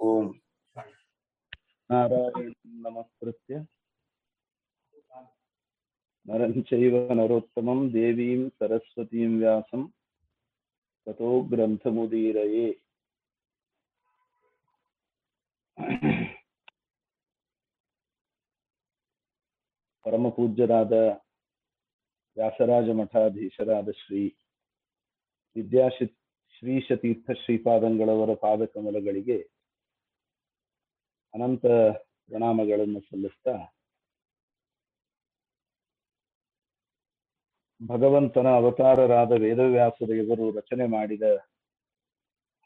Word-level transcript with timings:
ಓಂ 0.00 0.26
ನಾರಾಯಣ 1.90 2.50
ನಮಸ್ಕೃತ್ಯ 2.84 3.54
ನರಂ 6.26 6.54
ಚೈವ 6.62 6.94
ನರೋತ್ತಮಂ 7.14 7.80
ದೇವೀಂ 7.94 8.42
ಸರಸ್ವತೀಂ 8.58 9.32
ವ್ಯಾಸಂ 9.40 9.82
ತಥೋ 11.06 11.30
ಗ್ರಂಥಮುದೀರಯೇ 11.48 12.68
ಪರಮ 20.04 20.28
ಪೂಜ್ಯರಾದ 20.28 20.94
ವ್ಯಾಸರಾಜ 22.36 22.88
ಮಠಾಧೀಶರಾದ 22.98 23.88
ಶ್ರೀ 24.00 24.22
ವಿದ್ಯಾಶಿ 25.56 26.06
ಶ್ರೀಶತೀರ್ಥ 26.54 27.30
ಶ್ರೀಪಾದಂಗಳವರ 27.40 28.32
ಪಾದಕಮಲಗಳಿಗೆ 28.42 29.38
ಅನಂತ 31.34 31.64
ಪ್ರಣಾಮಗಳನ್ನು 32.28 33.00
ಸಲ್ಲಿಸ್ತಾ 33.00 33.54
ಭಗವಂತನ 37.80 38.48
ಅವತಾರರಾದ 38.54 39.32
ವೇದವ್ಯಾಸದೇವರು 39.42 40.46
ರಚನೆ 40.50 40.86
ಮಾಡಿದ 40.86 41.26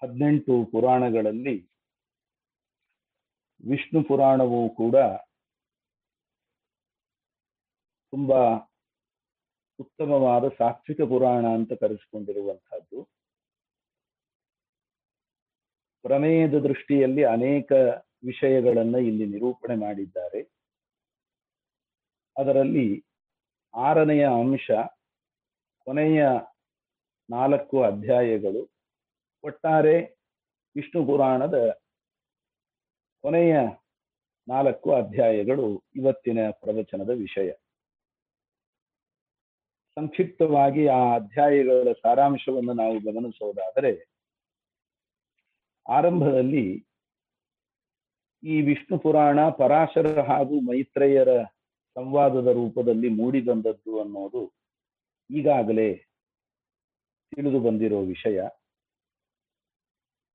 ಹದಿನೆಂಟು 0.02 0.54
ಪುರಾಣಗಳಲ್ಲಿ 0.72 1.56
ವಿಷ್ಣು 3.64 4.00
ಪುರಾಣವೂ 4.02 4.68
ಕೂಡ 4.74 4.96
ತುಂಬಾ 8.12 8.40
ಉತ್ತಮವಾದ 9.78 10.48
ಸಾತ್ವಿಕ 10.58 11.00
ಪುರಾಣ 11.08 11.44
ಅಂತ 11.54 11.72
ಕರೆಸಿಕೊಂಡಿರುವಂತಹದ್ದು 11.74 12.98
ಪ್ರಮೇಯದ 16.04 16.56
ದೃಷ್ಟಿಯಲ್ಲಿ 16.62 17.22
ಅನೇಕ 17.26 17.70
ವಿಷಯಗಳನ್ನ 18.24 18.94
ಇಲ್ಲಿ 18.94 19.26
ನಿರೂಪಣೆ 19.26 19.74
ಮಾಡಿದ್ದಾರೆ. 19.74 20.42
ಅದರಲ್ಲಿ 22.40 23.04
ಆರನೆಯ 23.74 24.26
ಅಂಶ, 24.26 24.70
ಕೊನೆಯ 25.78 26.26
ನಾಲ್ಕು 27.30 27.82
ಅಧ್ಯಾಯಗಳು. 27.82 28.70
ಒಟ್ಟಾರೆ 29.44 30.18
ವಿಷ್ಣು 30.76 31.06
ಪುರಾಣದ 31.06 31.80
ಕೊನೆಯ 33.22 33.56
ನಾಲ್ಕು 34.48 34.94
ಅಧ್ಯಾಯಗಳು 34.94 35.84
ಇವತ್ತಿನ 35.96 36.38
ಪ್ರವಚನದ 36.50 37.10
ವಿಷಯ. 37.10 37.52
ಸಂಕ್ಷಿಪ್ತವಾಗಿ 39.94 40.86
ಆ 40.86 41.14
ಅಧ್ಯಾಯಗಳ 41.14 41.92
ಸಾರಾಂಶವನ್ನು 41.92 42.72
ನಾವು 42.72 43.00
ಗಮನಿಸೋದಾದರೆ, 43.00 44.08
ಆರಂಭದಲ್ಲಿ 45.92 46.86
ಈ 48.44 48.62
ವಿಷ್ಣು 48.62 48.98
ಪುರಾಣ 48.98 49.48
ಪರಾಶರ 49.48 50.20
ಹಾಗೂ 50.20 50.60
ಮೈತ್ರೇಯರ 50.60 51.42
ಸಂವಾದದ 51.94 52.46
ರೂಪದಲ್ಲಿ 52.46 53.08
ಮೂಡಿಬಂದದ್ದು 53.08 54.00
ಅನ್ನೋದು 54.00 54.52
ಈಗಾಗಲೇ 55.30 55.94
ತಿಳಿದು 57.34 57.60
ಬಂದಿರೋ 57.60 58.00
ವಿಷಯ. 58.02 58.42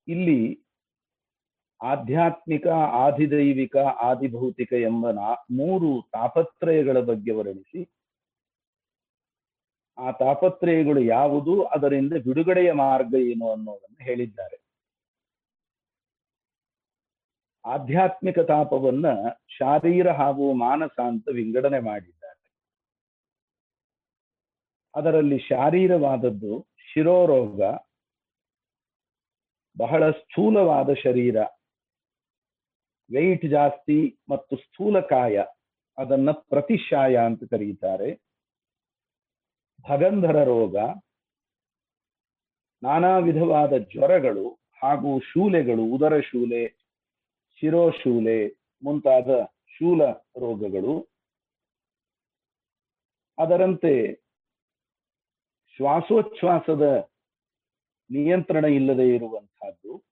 ಇಲ್ಲಿ 0.07 0.65
ಆಧ್ಯಾತ್ಮಿಕ, 1.81 2.67
ಆದಿದೈವಿಕ, 2.91 3.77
ಆದಿಭೌತಿಕ 3.77 4.73
ಎಂಬ 4.73 5.11
ನಾ, 5.11 5.33
ಮೂರು 5.51 6.09
ತಾಪತ್ರಯಗಳ 6.13 6.99
ಬಗ್ಗೆ 6.99 7.31
ವರ್ಣಿಸಿ. 7.31 7.91
ಆ 9.97 10.11
ತಾಪತ್ರಯಗಳು 10.11 11.01
ಯಾವುದು, 11.01 11.63
ಅದರಿಂದ 11.63 12.13
ಬಿಡುಗಡೆಯ 12.13 12.71
ಮಾರ್ಗ 12.71 13.15
ಏನು 13.15 13.51
ಅನ್ನೋದನ್ನು 13.51 14.03
ಹೇಳಿದ್ದಾರೆ. 14.03 14.68
ಆಧ್ಯಾತ್ಮಿಕ 17.65 18.39
ತಾಪವನ್ನ 18.39 19.05
ಶಾರೀರ 19.47 20.11
ಹಾಗೂ 20.11 20.53
ಮಾನಸ 20.53 20.99
ಅಂತ 20.99 21.27
ವಿಂಗಡಣೆ 21.33 21.79
ಮಾಡಿದ್ದಾರೆ. 21.79 22.49
ಅದರಲ್ಲಿ 24.95 25.39
ಶಾರೀರವಾದದ್ದು 25.39 26.67
ಶಿರೋರೋಗ, 26.93 27.61
ಬಹಳ 29.77 30.11
ಸ್ಥೂಲವಾದ 30.11 30.93
ಶರೀರ 30.93 31.35
ವೆಯ್ಟ್ 33.11 33.45
ಜಾಸ್ತಿ 33.45 34.19
ಮತ್ತು 34.29 34.55
ಸ್ಥೂಲಕಾಯ, 34.55 35.43
ಅದನ್ನ 35.97 36.31
ಪ್ರತಿಶಾಯ 36.31 37.15
ಅಂತ 37.17 37.43
ಕರೀತಾರೆ. 37.43 38.21
ಭಗಂಧರ 39.89 40.43
ರೋಗ, 40.43 40.77
ನಾನಾ 42.83 43.17
ವಿಧವಾದ 43.17 43.73
ಜ್ವರಗಳು 43.77 44.59
ಹಾಗೂ 44.81 45.19
ಶೂಲೆಗಳು, 45.19 45.83
ಉದರ 45.83 46.19
ಶೂಲೆ 46.19 46.78
ಶಿರೋಶೂಲೆ 47.61 48.47
ಮುಂತಾದ 48.83 49.29
ಶೂಲ 49.67 50.03
ರೋಗಗಳು. 50.11 51.09
ಅದರಂತೆ 53.37 54.13
ಶ್ವಾಸೋಚ್ಛ್ವಾಸದ 55.75 57.09
ನಿಯಂತ್ರಣ 58.11 58.65
ಇಲ್ಲದೆ 58.65 59.15
ಇರುವಂತಹದ್ದು 59.15 60.03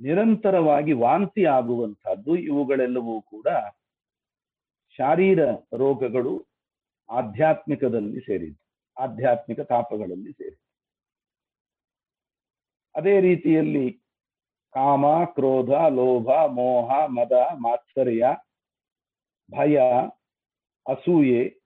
ನಿರಂತರವಾಗಿ 0.00 0.92
ವಾಂತಿ 0.92 1.44
ಆಗುವಂತಹದ್ದು 1.44 2.36
ಇವುಗಳೆಲ್ಲವೂ 2.36 3.22
ಕೂಡ 3.22 3.46
ಶಾರೀರ 4.98 5.38
ರೋಗಗಳು 5.76 6.48
ಆಧ್ಯಾತ್ಮಿಕದಲ್ಲಿ 7.08 8.20
ಸೇರಿದ್ದು, 8.20 8.62
ಆಧ್ಯಾತ್ಮಿಕ 8.96 9.60
ತಾಪಗಳಲ್ಲಿ 9.60 10.32
ಸೇರಿದ್ದು. 10.32 10.64
ಅದೇ 12.94 13.20
ರೀತಿಯಲ್ಲಿ 13.20 14.03
ಕಾಮ, 14.74 15.24
ಕ್ರೋಧ, 15.24 15.70
ಲೋಭ, 15.70 16.30
ಮೋಹ, 16.46 17.06
ಮದ, 17.06 17.32
ಮಾತ್ಸರ್ಯ, 17.32 18.26
ಭಯ, 19.50 19.78
ಅಸೂಯೆ 20.86 21.60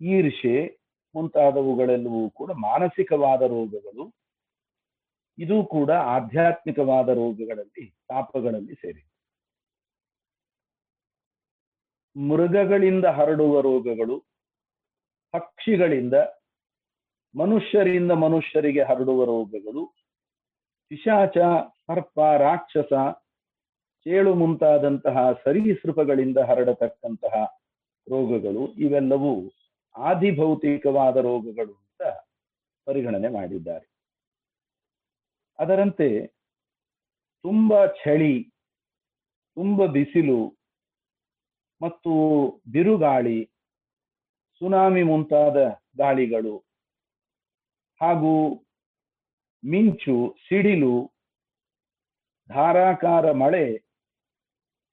ಈರ್ಷೆ 0.00 0.80
ಮುಂತಾದವುಗಳೆಲ್ಲವೂ 1.14 2.30
ಕೂಡ 2.30 2.52
ಮಾನಸಿಕವಾದ 2.52 3.42
ರೋಗಗಳು. 3.42 4.14
ಇದು 5.38 5.64
ಕೂಡ 5.64 5.90
ಆಧ್ಯಾತ್ಮಿಕವಾದ 5.90 7.08
ರೋಗಗಳಲ್ಲಿ, 7.08 7.90
ತಾಪಗಳಲ್ಲಿ 8.08 8.74
ಸೇರಿ. 8.74 9.02
ಮೃಗಗಳಿಂದ 12.28 13.04
ಹರಡುವ 13.04 13.60
ರೋಗಗಳು, 13.60 14.24
ಪಕ್ಷಿಗಳಿಂದ, 15.32 16.14
ಮನುಷ್ಯರಿಂದ 17.38 18.12
ಮನುಷ್ಯರಿಗೆ 18.12 18.82
ಹರಡುವ 18.82 19.24
ರೋಗಗಳು 19.24 19.99
ಪಿಶಾಚ 20.90 21.36
ಸರ್ಪ 21.86 22.20
ರಾಕ್ಷಸ, 22.20 22.92
ಚೇಳು 24.06 24.34
ಮುಂತಾದಂತಹ 24.34 25.32
ಸರೀಸೃಪಗಳಿಂದ 25.32 26.38
ಹರಡತಕ್ಕಂತಹ 26.38 27.34
ರೋಗಗಳು 28.06 28.62
ಇವೆಲ್ಲವೂ 28.78 29.32
ಆದಿಭೌತಿಕವಾದ 29.94 31.16
ರೋಗಗಳು 31.16 31.74
ಅಂತ 31.74 32.02
ಪರಿಗಣನೆ 32.86 33.28
ಮಾಡಿದ್ದಾರೆ. 33.28 33.86
ಅದರಂತೆ 35.58 36.08
ತುಂಬ 37.44 37.86
ಚಳಿ, 37.86 38.34
ತುಂಬ 39.56 39.86
ಬಿಸಿಲು 39.86 40.40
ಮತ್ತು 41.80 42.12
ಬಿರುಗಾಳಿ, 42.72 43.38
ಸುನಾಮಿ 44.60 45.02
ಮುಂತಾದ 45.02 45.56
ಗಾಳಿಗಳು 45.96 46.56
ಹಾಗೂ 48.00 48.32
ಮಿಂಚು, 49.64 50.36
ಸಿಡಿಲು, 50.48 50.94
ಧಾರಾಕಾರ 52.50 53.32
ಮಳೆ 53.32 53.64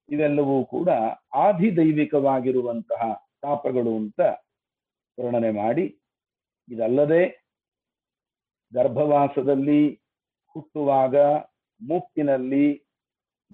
ಇವೆಲ್ಲವೂ 0.09 0.66
ಕೂಡ 0.66 0.89
ಆದಿದೈವಿಕವಾಗಿರುವಂತಹ 1.33 3.03
ತಾಪಗಳು 3.41 3.95
ಅಂತ 3.95 4.19
ವರ್ಣನೆ 5.17 5.51
ಮಾಡಿ, 5.51 5.85
ಇದಲ್ಲದೆ 6.69 7.23
ಗರ್ಭವಾಸದಲ್ಲಿ 8.73 9.81
ಹುಟ್ಟುವಾಗ 10.56 11.16
ಮುಪ್ಪಿನಲ್ಲಿ 11.81 12.67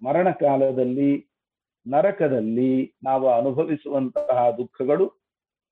ಮರಣಕಾಲದಲ್ಲಿ, 0.03 1.11
ನರಕದಲ್ಲಿ 1.85 2.95
ನಾವು 3.03 3.25
ಅನುಭವಿಸುವಂತಹ 3.29 4.49
ದುಃಖಗಳು 4.49 5.05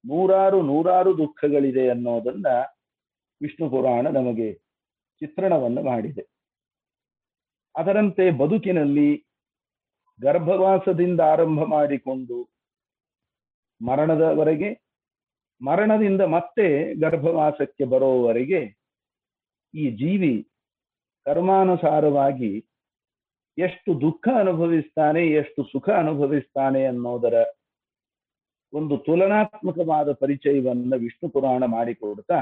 ನೂರಾರು 0.05 0.61
ನೂರಾರು 0.61 1.17
ದುಃಖಗಳಿದೆ 1.17 1.89
ಅನ್ನೋದನ್ನ 1.89 2.47
ವಿಷ್ಣು 3.41 3.69
ಪುರಾಣ 3.69 4.07
ನಮಗೆ 4.07 4.49
ಚಿತ್ರಣವನ್ನು 5.21 5.81
ಮಾಡಿದೆ. 5.83 6.23
ಅದರಂತೆ 7.75 8.25
ಬದುಕಿನಲ್ಲಿ 8.31 9.09
ಗರ್ಭವಾಸದಿಂದ 10.19 11.19
ಆರಂಭ 11.33 11.59
ಮಾಡಿಕೊಂಡು 11.65 12.37
ಮರಣದವರೆಗೆ, 13.81 14.69
ಮರಣದಿಂದ 15.61 16.21
ಮತ್ತೆ 16.21 16.67
ಗರ್ಭವಾಸಕ್ಕೆ 16.99 17.83
ಬರೋವರೆಗೆ 17.83 18.61
ಈ 19.73 19.91
ಜೀವಿ 19.91 20.35
ಕರ್ಮಾನುಸಾರವಾಗಿ 21.25 22.51
ಎಷ್ಟು 23.57 24.01
ದುಃಖ 24.01 24.27
ಅನುಭವಿಸ್ತಾನೆ, 24.39 25.23
ಎಷ್ಟು 25.31 25.61
ಸುಖ 25.63 25.89
ಅನುಭವಿಸ್ತಾನೆ 25.89 26.81
ಅನ್ನೋದರ 26.85 27.35
ಒಂದು 28.73 28.97
ತುಲನಾತ್ಮಕವಾದ 28.97 30.09
ಪರಿಚಯವನ್ನ 30.13 30.93
ವಿಷ್ಣು 30.95 31.29
ಪುರಾಣ 31.29 31.63
ಮಾಡಿಕೊಡ್ತಾ 31.65 32.39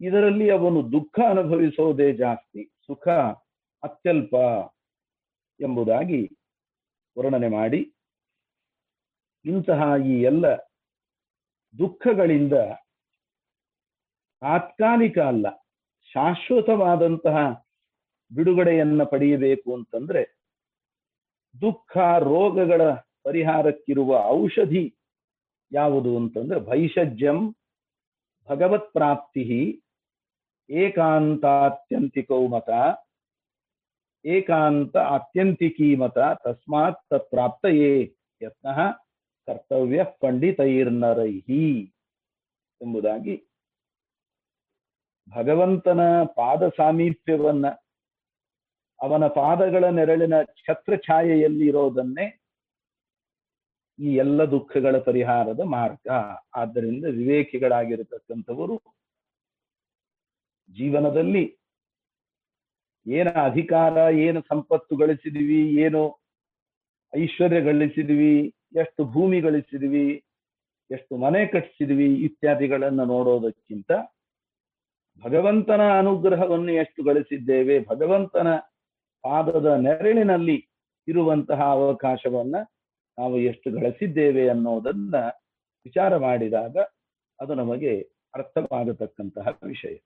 ಇದರಲ್ಲಿ 0.00 0.46
ಅವನು 0.50 0.92
ದುಃಖ 0.92 1.18
ಅನುಭವಿಸೋದೇ 1.28 2.12
ಜಾಸ್ತಿ, 2.12 2.62
ಸುಖ 2.86 3.08
ಅತ್ಯಲ್ಪ 3.82 4.34
ಎಂಬುದಾಗಿ 5.60 6.22
ವರ್ಣನೆ 7.16 7.48
ಮಾಡಿ, 7.48 7.80
ಇಂತಹ 9.44 9.82
ಈ 10.06 10.14
ಎಲ್ಲ 10.22 10.46
ದುಃಖಗಳಿಂದ 11.74 12.56
ತಾತ್ಕಾಲಿಕ 14.42 15.18
ಅಲ್ಲ, 15.18 15.46
ಶಾಶ್ವತವಾದಂತಹ 16.12 17.36
ಬಿಡುಗಡೆಯನ್ನ 18.30 19.02
ಪಡೆಯಬೇಕು 19.02 19.74
ಅಂತಂದ್ರೆ 19.74 20.22
ದುಃಖ 21.60 21.96
ರೋಗಗಳ 22.20 22.82
ಪರಿಹಾರಕ್ಕಿರುವ 23.22 24.10
ಔಷಧಿ 24.26 24.84
ಯಾವುದು 25.72 26.16
ಅಂತಂದ್ರೆ 26.16 26.60
ಭೈಷಜ್ಯಂ 26.60 27.38
ಭಗವತ್ 28.48 28.92
ಪ್ರಾಪ್ತಿ 28.92 29.44
ಏಕಾಂತಾತ್ಯಂತಿಕೌ 30.70 32.46
ಮತ 32.46 32.70
ಏಕಾಂತ 34.24 34.96
ಆತ್ಯಂತಿಕೀ 35.08 35.96
ಮತ 35.96 36.18
ತಸ್ಮಾತ್ 36.44 37.02
ತತ್ಪ್ರಾಪ್ತಯೇ 37.10 37.92
ಯತ್ನ 38.40 38.68
ಕರ್ತವ್ಯ 39.48 40.02
ಪಂಡಿತೈರ್ನರೈಹಿ 40.20 41.66
ಎಂಬುದಾಗಿ 42.80 43.36
ಭಗವಂತನ 45.28 46.00
ಪಾದ 46.36 46.62
ಸಾಮೀಪ್ಯವನ್ನ 46.76 47.66
ಅವನ 49.00 49.26
ಪಾದಗಳ 49.36 49.84
ನೆರಳಿನ 49.90 50.34
ಛತ್ರ 50.60 50.92
ಇರೋದನ್ನೇ 51.60 52.26
ಈ 53.98 54.10
ಎಲ್ಲ 54.14 54.40
ದುಃಖಗಳ 54.50 54.98
ಪರಿಹಾರದ 55.00 55.60
ಮಾರ್ಗ. 55.72 56.06
ಆದ್ದರಿಂದ 56.54 57.04
ವಿವೇಕಿಗಳಾಗಿರತಕ್ಕಂಥವರು 57.18 58.74
ಜೀವನದಲ್ಲಿ 60.70 61.44
ಏನ 63.06 63.28
ಅಧಿಕಾರ, 63.28 63.96
ಏನು 63.96 64.40
ಸಂಪತ್ತು 64.40 64.96
ಗಳಿಸಿದ್ವಿ, 64.96 65.80
ಏನು 65.80 66.20
ಐಶ್ವರ್ಯ 67.12 67.60
ಗಳಿಸಿದ್ವಿ, 67.60 68.54
ಎಷ್ಟು 68.76 69.04
ಭೂಮಿ 69.04 69.40
ಗಳಿಸಿದ್ವಿ, 69.40 70.22
ಎಷ್ಟು 70.90 71.16
ಮನೆ 71.16 71.46
ಕಟ್ಟಿಸಿದ್ವಿ 71.46 72.08
ಇತ್ಯಾದಿಗಳನ್ನು 72.14 73.04
ನೋಡೋದಕ್ಕಿಂತ 73.04 73.92
ಭಗವಂತನ 75.24 75.80
ಅನುಗ್ರಹವನ್ನು 75.98 76.72
ಎಷ್ಟು 76.72 77.04
ಗಳಿಸಿದ್ದೇವೆ, 77.04 77.84
ಭಗವಂತನ 77.84 78.48
ಪಾದದ 79.24 79.66
ನೆರಳಿನಲ್ಲಿ 79.66 80.68
ಇರುವಂತಹ 81.08 81.60
ಅವಕಾಶವನ್ನ 81.70 82.56
ನಾವು 83.18 83.38
ಎಷ್ಟು 83.40 83.70
ಗಳಿಸಿದ್ದೇವೆ 83.70 84.48
ಅನ್ನೋದನ್ನ 84.48 85.16
ವಿಚಾರ 85.84 86.16
ಮಾಡಿದಾಗ 86.16 86.76
ಅದು 87.40 87.54
ನಮಗೆ 87.54 87.92
ಅರ್ಥವಾಗತಕ್ಕಂತಹ 88.34 89.48
ವಿಷಯ. 89.62 89.96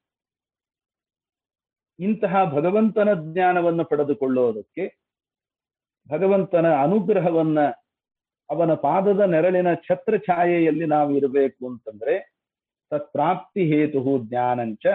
ಇಂತಹ 2.00 2.44
ಭಗವಂತನ 2.44 3.08
ಜ್ಞಾನವನ್ನು 3.14 3.84
ಪಡೆದುಕೊಳ್ಳುವುದಕ್ಕೆ 3.84 4.84
ಭಗವಂತನ 6.10 6.66
ಅನುಗ್ರಹವನ್ನ 6.82 7.58
ಅವನ 8.50 8.74
ಪಾದದ 8.74 9.20
ನೆರಳಿನ 9.20 9.74
ಛತ್ರ 9.88 10.16
ಛಾಯೆಯಲ್ಲಿ 10.16 10.86
ನಾವು 10.86 11.10
ಇರಬೇಕು 11.16 11.68
ಅಂತಂದ್ರೆ 11.68 12.14
ತತ್ಪ್ರಾಪ್ತಿ 12.90 13.62
ಹೇತು 13.72 14.18
ಜ್ಞಾನಂಚ 14.18 14.86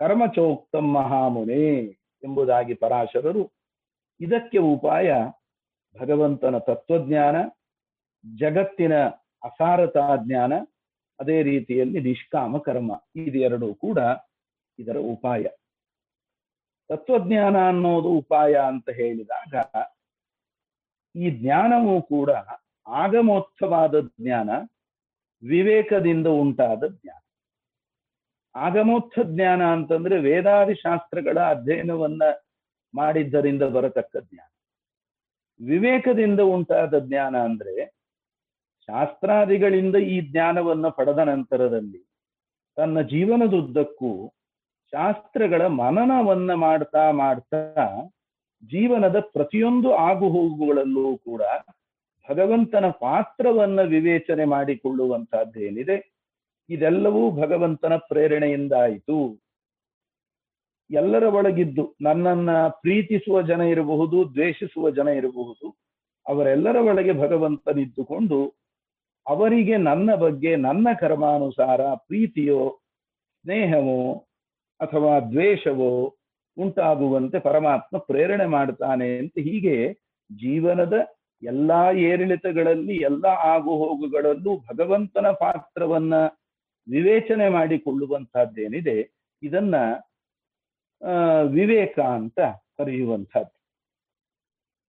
ಕರ್ಮಚೋಕ್ತಂ 0.00 0.92
ಮಹಾಮುನೆ 0.92 1.66
ಎಂಬುದಾಗಿ 2.24 2.74
ಪರಾಶರರು 2.74 3.44
ಇದಕ್ಕೆ 4.20 4.58
ಉಪಾಯ 4.58 5.14
ಭಗವಂತನ 6.00 6.58
ತತ್ವಜ್ಞಾನ, 6.58 7.36
ಜಗತ್ತಿನ 8.36 8.94
ಅಸಾರತಾ 9.44 10.16
ಜ್ಞಾನ, 10.16 10.52
ಅದೇ 11.20 11.42
ರೀತಿಯಲ್ಲಿ 11.42 12.00
ನಿಷ್ಕಾಮ 12.00 12.58
ಕರ್ಮ. 12.58 12.92
ಇದೆರಡೂ 13.16 13.74
ಕೂಡ 13.74 13.98
ಇದರ 14.78 14.96
ಉಪಾಯ. 14.96 15.44
ತತ್ವಜ್ಞಾನ 16.92 17.56
ಅನ್ನೋದು 17.68 18.08
ಉಪಾಯ 18.08 18.54
ಅಂತ 18.54 18.90
ಹೇಳಿದಾಗ, 18.90 19.54
ಈ 21.14 21.30
ಜ್ಞಾನವೂ 21.30 22.02
ಕೂಡ 22.02 22.30
ಆಗಮೋತ್ಸವಾದ 22.86 24.00
ಜ್ಞಾನ, 24.00 24.50
ವಿವೇಕದಿಂದ 25.42 26.26
ಉಂಟಾದ 26.26 26.84
ಜ್ಞಾನ. 26.86 27.18
ಆಗಮೋತ್ಥ 28.54 29.18
ಜ್ಞಾನ 29.24 29.62
ಅಂತಂದ್ರೆ 29.72 30.20
ವೇದಾದಿ 30.20 30.74
ಶಾಸ್ತ್ರಗಳ 30.74 31.38
ಅಧ್ಯಯನವನ್ನ 31.40 32.22
ಮಾಡಿದ್ದರಿಂದ 32.94 33.62
ಬರತಕ್ಕ 33.62 34.16
ಜ್ಞಾನ. 34.16 34.48
ವಿವೇಕದಿಂದ 35.60 36.40
ಉಂಟಾದ 36.40 36.98
ಜ್ಞಾನ 36.98 37.36
ಅಂದ್ರೆ 37.36 37.74
ಶಾಸ್ತ್ರಾದಿಗಳಿಂದ 38.88 39.96
ಈ 39.96 40.20
ಜ್ಞಾನವನ್ನ 40.20 40.88
ಪಡೆದ 40.88 41.18
ನಂತರದಲ್ಲಿ 41.18 42.02
ತನ್ನ 42.76 43.00
ಜೀವನದುದ್ದಕ್ಕೂ 43.00 44.34
ಶಾಸ್ತ್ರಗಳ 44.92 45.66
ಮನನವನ್ನ 45.66 46.54
ಮಾಡ್ತಾ 46.54 47.10
ಮಾಡ್ತಾ 47.10 47.60
ಜೀವನದ 48.62 49.20
ಪ್ರತಿಯೊಂದು 49.20 49.94
ಆಗುಹೋಗುಗಳಲ್ಲೂ 49.94 51.16
ಕೂಡ 51.16 51.42
ಭಗವಂತನ 52.28 52.90
ಪಾತ್ರವನ್ನ 52.90 53.80
ವಿವೇಚನೆ 53.80 54.44
ಮಾಡಿಕೊಳ್ಳುವಂತಹದ್ದೇನಿದೆ 54.44 55.96
ಇದೆಲ್ಲವೂ 56.68 57.30
ಭಗವಂತನ 57.30 57.96
ಪ್ರೇರಣೆಯಿಂದ 57.96 58.72
ಆಯಿತು 58.72 59.42
ಎಲ್ಲರ 60.90 61.24
ಒಳಗಿದ್ದು 61.34 61.96
ನನ್ನನ್ನ 62.00 62.68
ಪ್ರೀತಿಸುವ 62.68 63.42
ಜನ 63.42 63.60
ಇರಬಹುದು, 63.60 64.34
ದ್ವೇಷಿಸುವ 64.34 64.90
ಜನ 64.90 65.08
ಇರಬಹುದು, 65.08 65.66
ಅವರೆಲ್ಲರ 66.26 66.76
ಒಳಗೆ 66.76 67.12
ಭಗವಂತನಿದ್ದುಕೊಂಡು 67.12 68.54
ಅವರಿಗೆ 69.26 69.76
ನನ್ನ 69.76 70.14
ಬಗ್ಗೆ 70.14 70.56
ನನ್ನ 70.56 70.88
ಕರ್ಮಾನುಸಾರ 71.00 71.80
ಪ್ರೀತಿಯೋ, 71.94 72.80
ಸ್ನೇಹವೋ 73.44 74.26
ಅಥವಾ 74.82 75.20
ದ್ವೇಷವೋ 75.20 76.16
ಉಂಟಾಗುವಂತೆ 76.58 77.38
ಪರಮಾತ್ಮ 77.38 77.98
ಪ್ರೇರಣೆ 77.98 78.46
ಮಾಡ್ತಾನೆ 78.46 79.18
ಅಂತ 79.18 79.34
ಹೀಗೆ 79.38 79.92
ಜೀವನದ 80.36 80.92
ಎಲ್ಲಾ 81.42 81.90
ಏರಿಳಿತಗಳಲ್ಲಿ 81.92 82.96
ಎಲ್ಲ 82.96 83.24
ಆಗು 83.24 83.70
ಹೋಗುಗಳಲ್ಲೂ 83.70 84.58
ಭಗವಂತನ 84.58 85.26
ಪಾತ್ರವನ್ನ 85.30 86.14
ವಿವೇಚನೆ 86.88 87.48
ಮಾಡಿಕೊಳ್ಳುವಂತಹದ್ದೇನಿದೆ 87.48 88.98
ಇದನ್ನ 89.42 89.74
ವಿವೇಕ 91.50 92.00
ಅಂತ 92.00 92.40
ಕರೆಯುವಂಥದ್ದು. 92.78 93.56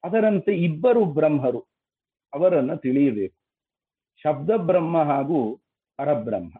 ಅದರಂತೆ 0.03 0.51
ಇಬ್ಬರು 0.55 1.05
ಬ್ರಹ್ಮರು 1.05 1.59
ಅವರನ್ನು 2.33 2.77
ತಿಳಿಯಬೇಕು. 2.77 3.37
ಶಬ್ದ 4.23 4.49
ಬ್ರಹ್ಮ 4.49 5.03
ಹಾಗೂ 5.03 5.61
ಪರಬ್ರಹ್ಮ. 5.97 6.53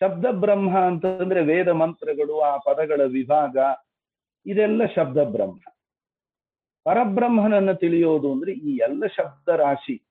ಶಬ್ದ 0.00 0.26
ಬ್ರಹ್ಮ 0.30 0.78
ಅಂತಂದ್ರೆ 0.78 1.44
ವೇದ 1.44 1.68
ಮಂತ್ರಗಳು, 1.68 2.40
ಆ 2.40 2.56
ಪದಗಳ 2.56 3.00
ವಿಭಾಗ, 3.04 3.56
ಇದೆಲ್ಲ 4.46 4.82
ಶಬ್ದ 4.86 5.18
ಬ್ರಹ್ಮ. 5.18 5.58
ಪರಬ್ರಹ್ಮನನ್ನ 6.84 7.72
ತಿಳಿಯೋದು 7.72 8.32
ಅಂದ್ರೆ 8.32 8.52
ಈ 8.52 8.76
ಎಲ್ಲ 8.76 9.06
ಶಬ್ದ 9.06 9.48
ರಾಶಿ. 9.48 10.02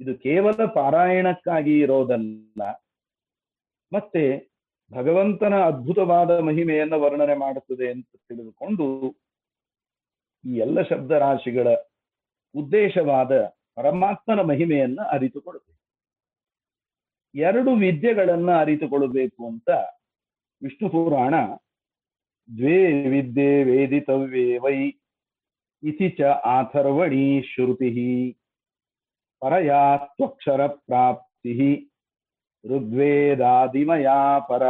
ಇದು 0.00 0.14
ಕೇವಲ 0.14 0.64
ಪಾರಾಯಣಕ್ಕಾಗಿ 0.74 1.78
ಇರೋದಲ್ಲ. 1.78 2.62
ಮತ್ತೆ 3.92 4.52
ಭಗವಂತನ 4.92 5.54
ಅದ್ಭುತವಾದ 5.54 6.38
ಮಹಿಮೆಯನ್ನ 6.38 6.92
ವರ್ಣನೆ 6.92 7.34
ಮಾಡುತ್ತದೆ 7.34 7.90
ಅಂತ 7.90 8.08
ತಿಳಿದುಕೊಂಡು 8.16 9.16
ಈ 10.44 10.56
ಎಲ್ಲ 10.56 10.82
ಶಬ್ದ 10.82 11.10
ರಾಶಿಗಳ 11.10 11.66
ಉದ್ದೇಶವಾದ 12.56 13.44
ಪರಮಾತ್ಮನ 13.74 14.40
ಮಹಿಮೆಯನ್ನ 14.40 15.00
ಅರಿತುಕೊಳ್ಬೇಕು 15.10 15.85
ಎರಡು 17.36 17.70
ವಿದ್ಯೆಗಳನ್ನ 17.76 18.50
ಅರಿತುಕೊಳ್ಳಬೇಕು 18.60 19.40
ಅಂತ 19.46 19.68
ವಿಷ್ಣು 20.62 20.88
ಪುರಾಣ, 20.88 21.34
ದ್ವೇ 22.48 22.78
ವಿದ್ಯೆ 23.08 23.50
ವೇದಿತವ್ಯೇ 23.64 24.58
ವೈ 24.58 24.76
ಇತಿ 25.82 26.08
ಚ 26.08 26.20
ಆಥರ್ವಣಿ 26.56 27.26
ಶ್ರುತಿ 27.54 27.90
ಪರಯಾ 29.42 29.96
ತ್ವಕ್ಷರ 29.96 30.66
ಪ್ರಾಪ್ತಿ 30.66 31.56
ಋಗ್ವೇದಾದಿಮಯಾ 32.64 34.20
ಪರ. 34.38 34.64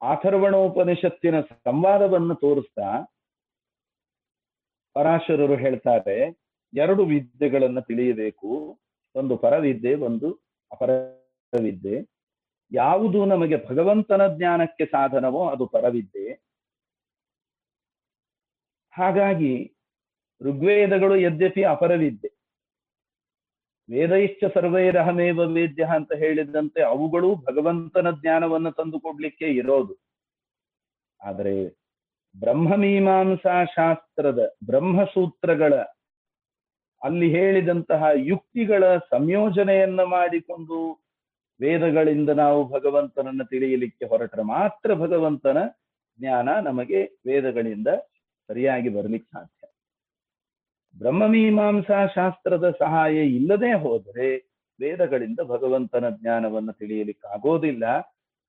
ಆಥರ್ವಣೋಪನಿಷತ್ತಿನ 0.00 1.36
ಸಂವಾದವನ್ನು 1.40 2.34
ತೋರಿಸ್ತಾ 2.34 2.88
ಪರಾಶರರು 4.96 5.56
ಹೇಳ್ತಾರೆ, 5.56 6.18
ಎರಡು 6.72 7.02
ವಿದ್ಯೆಗಳನ್ನು 7.04 7.82
ತಿಳಿಯಬೇಕು. 7.82 8.50
ಒಂದು 9.16 9.36
ಪರವಿದ್ದೆ, 9.36 9.94
ಒಂದು 9.94 10.28
ಅಪರವಿದ್ದೆ. 10.72 11.96
ಯಾವುದು 12.72 13.24
ನಮಗೆ 13.24 13.56
ಭಗವಂತನ 13.68 14.22
ಜ್ಞಾನಕ್ಕೆ 14.36 14.86
ಸಾಧನವೋ 14.86 15.48
ಅದು 15.48 15.66
ಪರವಿದ್ದೆ. 15.66 16.26
ಹಾಗಾಗಿ 18.94 19.52
ಋಗ್ವೇದಗಳು 20.40 21.16
ಯದ್ಯಪಿ 21.16 21.62
ಅಪರವಿದ್ಯೆ 21.64 22.30
ವೇದೈಶ್ಚ 23.88 24.44
ಸರ್ವೈರಹಮೇವ 24.54 25.40
ವೇದ್ಯ 25.40 25.84
ಅಂತ 25.94 26.12
ಹೇಳಿದಂತೆ 26.12 26.82
ಅವುಗಳು 26.82 27.28
ಭಗವಂತನ 27.34 28.10
ಜ್ಞಾನವನ್ನು 28.10 28.72
ತಂದುಕೊಡ್ಲಿಕ್ಕೆ 28.72 29.44
ಇರೋದು. 29.44 29.94
ಆದರೆ 31.20 31.54
ಬ್ರಹ್ಮ 32.34 32.76
ಮೀಮಾಂಸಾ 32.76 33.64
ಶಾಸ್ತ್ರದ 33.64 34.40
ಬ್ರಹ್ಮಸೂತ್ರಗಳ 34.66 35.74
ಅಲ್ಲಿ 37.06 37.28
ಹೇಳಿದಂತಹ 37.30 38.02
ಯುಕ್ತಿಗಳ 38.30 38.96
ಸಂಯೋಜನೆಯನ್ನ 39.10 40.02
ಮಾಡಿಕೊಂಡು 40.02 40.78
ವೇದಗಳಿಂದ 41.60 42.30
ನಾವು 42.30 42.60
ಭಗವಂತನನ್ನ 42.68 43.42
ತಿಳಿಯಲಿಕ್ಕೆ 43.50 44.04
ಹೊರಟ್ರೆ 44.06 44.42
ಮಾತ್ರ 44.42 44.94
ಭಗವಂತನ 44.94 45.58
ಜ್ಞಾನ 46.18 46.48
ನಮಗೆ 46.60 47.00
ವೇದಗಳಿಂದ 47.26 47.88
ಸರಿಯಾಗಿ 48.48 48.88
ಬರಲಿಕ್ಕೆ 48.88 49.30
ಸಾಧ್ಯ. 49.32 49.62
ಬ್ರಹ್ಮಮೀಮಾಂಸಾ 50.98 52.06
ಶಾಸ್ತ್ರದ 52.06 52.66
ಸಹಾಯ 52.78 53.16
ಇಲ್ಲದೆ 53.28 53.72
ಹೋದರೆ 53.72 54.28
ವೇದಗಳಿಂದ 54.80 55.40
ಭಗವಂತನ 55.44 56.10
ಜ್ಞಾನವನ್ನು 56.10 56.72
ತಿಳಿಯಲಿಕ್ಕೆ 56.72 57.26
ಆಗೋದಿಲ್ಲ 57.34 57.84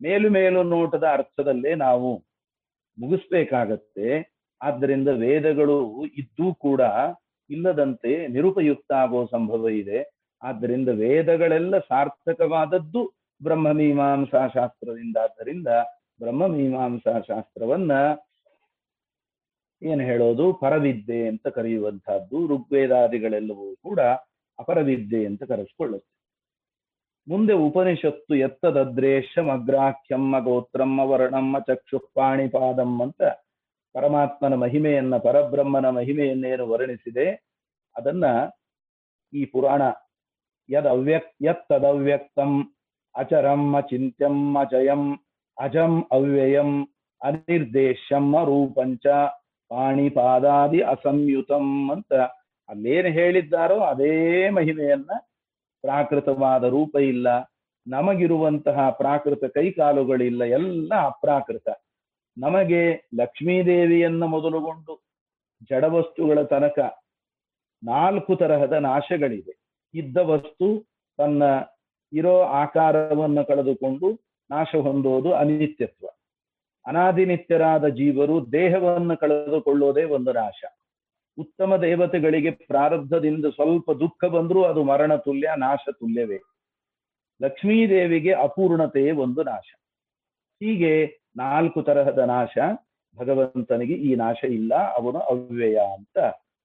ಮೇಲು 0.01 0.29
ಮೇಲು 0.29 0.63
ನೋಟದ 0.63 1.05
ಅರ್ಥದಲ್ಲೇ 1.11 1.75
ನಾವು 1.75 2.09
ಮುಗಿಸ್ಬೇಕಾಗತ್ತೆ. 2.97 4.09
ಆದ್ದರಿಂದ 4.61 5.07
ವೇದಗಳು 5.07 5.77
ಇದ್ದೂ 6.05 6.47
ಕೂಡ 6.55 6.81
ಇಲ್ಲದಂತೆ 7.49 8.27
ನಿರುಪಯುಕ್ತ 8.27 8.91
ಆಗೋ 8.91 9.25
ಸಂಭವ 9.25 9.69
ಇದೆ. 9.69 9.99
ಆದ್ದರಿಂದ 10.43 10.89
ವೇದಗಳೆಲ್ಲ 10.89 11.79
ಸಾರ್ಥಕವಾದದ್ದು 11.79 13.13
ಬ್ರಹ್ಮಮೀಮಾಂಸಾ 13.43 14.47
ಶಾಸ್ತ್ರದಿಂದ 14.47 15.17
ಆದ್ದರಿಂದ 15.17 15.67
ಬ್ರಹ್ಮಮೀಮಾಂಸಾ 16.19 17.21
ಶಾಸ್ತ್ರವನ್ನ 17.27 17.91
ಏನ್ 19.81 20.01
ಹೇಳೋದು? 20.01 20.53
ಪರವಿದ್ಯೆ 20.53 21.27
ಅಂತ 21.27 21.47
ಕರೆಯುವಂತಹದ್ದು 21.47 22.47
ಋಗ್ವೇದಾದಿಗಳೆಲ್ಲವೂ 22.47 23.75
ಕೂಡ 23.75 23.99
ಅಪರವಿದ್ಯೆ 24.59 25.25
ಅಂತ 25.25 25.43
ಕರೆಸ್ಕೊಳ್ಳುತ್ತೆ. 25.43 26.17
ಮುಂದೆ 27.27 27.53
ಉಪನಿಷತ್ತು 27.53 28.35
ಎತ್ತದದ್ರೇಶಂ 28.35 29.49
ಅಗ್ರಾಖ್ಯಮ್ಮ 29.49 30.39
ಗೋತ್ರಮ್ಮ 30.39 30.99
ವರ್ಣಮ್ಮ 30.99 31.59
ಚಕ್ಷು 31.59 31.97
ಅಂತ 33.01 33.21
ಪರಮಾತ್ಮನ 33.96 34.53
ಮಹಿಮೆಯನ್ನ, 34.53 35.17
ಪರಬ್ರಹ್ಮನ 35.17 35.89
ಮಹಿಮೆಯನ್ನೇನು 35.89 36.67
ವರ್ಣಿಸಿದೆ, 36.67 37.27
ಅದನ್ನ 37.96 38.25
ಈ 39.34 39.46
ಪುರಾಣ 39.46 39.82
ಯದ್ 40.70 40.88
ಅವ್ಯಕ್ತ 40.88 41.34
ಯತ್ತದವ್ಯಕ್ತಂ, 41.41 42.51
ಅಚರಂ, 43.15 43.74
ಅಚಿಂತ್ಯಂ 43.74 44.56
ಅಜಯಂ 44.56 45.03
ಅಜಂ, 45.58 45.94
ಅವ್ಯಯಂ 46.12 46.72
ಅನಿರ್ದೇಶಂ 47.22 48.36
ಅರೂಪಂಚ, 48.36 49.06
ಪಾಣಿಪಾದಾದಿ 49.72 50.82
ಅಸಂಯುತಂ 50.82 51.91
ಅಂತ 51.91 52.13
ಅಲ್ಲೇನು 52.70 53.10
ಹೇಳಿದ್ದಾರೋ 53.10 53.79
ಅದೇ 53.79 54.50
ಮಹಿಮೆಯನ್ನ 54.50 55.12
ಪ್ರಾಕೃತವಾದ 55.84 56.63
ರೂಪ 56.63 56.96
ಇಲ್ಲ. 56.96 57.27
ನಮಗಿರುವಂತಹ 57.88 58.89
ಪ್ರಾಕೃತ 58.89 59.44
ಕೈಕಾಲುಗಳಿಲ್ಲ, 59.46 60.44
ಎಲ್ಲ 60.44 60.94
ಅಪ್ರಾಕೃತ. 61.06 61.67
ನಮಗೆ 62.38 63.10
ಲಕ್ಷ್ಮೀದೇವಿಯನ್ನ 63.15 64.24
ಮೊದಲುಗೊಂಡು 64.24 65.03
ಜಡವಸ್ತುಗಳ 65.70 66.44
ತನಕ 66.44 66.79
ನಾಲ್ಕು 67.84 68.36
ತರಹದ 68.36 68.72
ನಾಶಗಳಿವೆ. 68.72 69.58
ಇದ್ದ 69.94 70.17
ವಸ್ತು 70.17 70.88
ತನ್ನ 71.17 71.44
ಇರೋ 72.13 72.41
ಆಕಾರವನ್ನು 72.41 73.46
ಕಳೆದುಕೊಂಡು 73.46 74.22
ನಾಶ 74.51 74.75
ಹೊಂದೋದು 74.75 75.34
ಅನಿತ್ಯತ್ವ. 75.34 76.08
ಅನಾದಿನಿತ್ಯರಾದ 76.86 77.88
ಜೀವರು 77.88 78.51
ದೇಹವನ್ನು 78.51 79.17
ಕಳೆದುಕೊಳ್ಳೋದೇ 79.17 80.03
ಒಂದು 80.03 80.34
ನಾಶ. 80.34 80.65
ಉತ್ತಮ 81.38 81.75
ದೇವತೆಗಳಿಗೆ 81.75 82.51
ಪ್ರಾರಬ್ಧದಿಂದ 82.51 83.46
ಸ್ವಲ್ಪ 83.46 83.91
ದುಃಖ 83.91 84.25
ಬಂದರೂ 84.25 84.63
ಅದು 84.63 84.84
ಮರಣ 84.84 85.15
ತುಲ್ಯ, 85.15 85.50
ನಾಶ 85.58 85.79
ತುಲ್ಯವೇ. 85.91 86.39
ಲಕ್ಷ್ಮೀದೇವಿಗೆ 87.41 88.34
ಅಪೂರ್ಣತೆಯೇ 88.34 89.12
ಒಂದು 89.12 89.44
ನಾಶ. 89.44 89.75
ಹೀಗೆ 90.63 91.20
ನಾಲ್ಕು 91.38 91.82
ತರಹದ 91.82 92.17
ನಾಶ. 92.17 92.58
ಭಗವಂತನಿಗೆ 93.17 93.94
ಈ 93.94 94.15
ನಾಶ 94.15 94.44
ಇಲ್ಲ, 94.44 94.75
ಅವನು 94.75 95.20
ಅವ್ಯಯ 95.20 95.79
ಅಂತ 95.94 96.17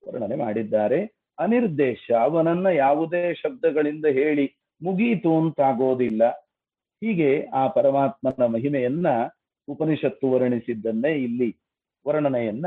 ವರ್ಣನೆ 0.09 0.37
ಮಾಡಿದ್ದಾರೆ. 0.37 1.29
ಅನಿರ್ದೇಶ, 1.39 2.11
ಅವನನ್ನ 2.21 2.67
ಯಾವುದೇ 2.67 3.35
ಶಬ್ದಗಳಿಂದ 3.35 4.07
ಹೇಳಿ 4.07 4.55
ಮುಗೀತು 4.83 5.37
ಅಂತಾಗೋದಿಲ್ಲ. 5.37 6.29
ಹೀಗೆ 7.05 7.47
ಆ 7.47 7.67
ಪರಮಾತ್ಮನ 7.67 8.47
ಮಹಿಮೆಯನ್ನ 8.47 9.07
ಉಪನಿಷತ್ತು 9.69 10.31
ವರ್ಣಿಸಿದ್ದನ್ನೇ 10.31 11.13
ಇಲ್ಲಿ 11.13 11.57
ವರ್ಣನೆಯನ್ನ 12.09 12.67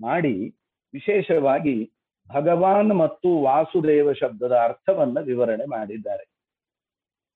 ಮಾಡಿ 0.00 0.54
ವಿಶೇಷವಾಗಿ 0.94 1.92
ಭಗವಾನ್ 2.28 2.94
ಮತ್ತು 2.94 3.42
ವಾಸುದೇವ 3.42 4.12
ಶಬ್ದದ 4.12 4.52
ಅರ್ಥವನ್ನ 4.52 5.18
ವಿವರಣೆ 5.20 5.64
ಮಾಡಿದ್ದಾರೆ. 5.64 6.24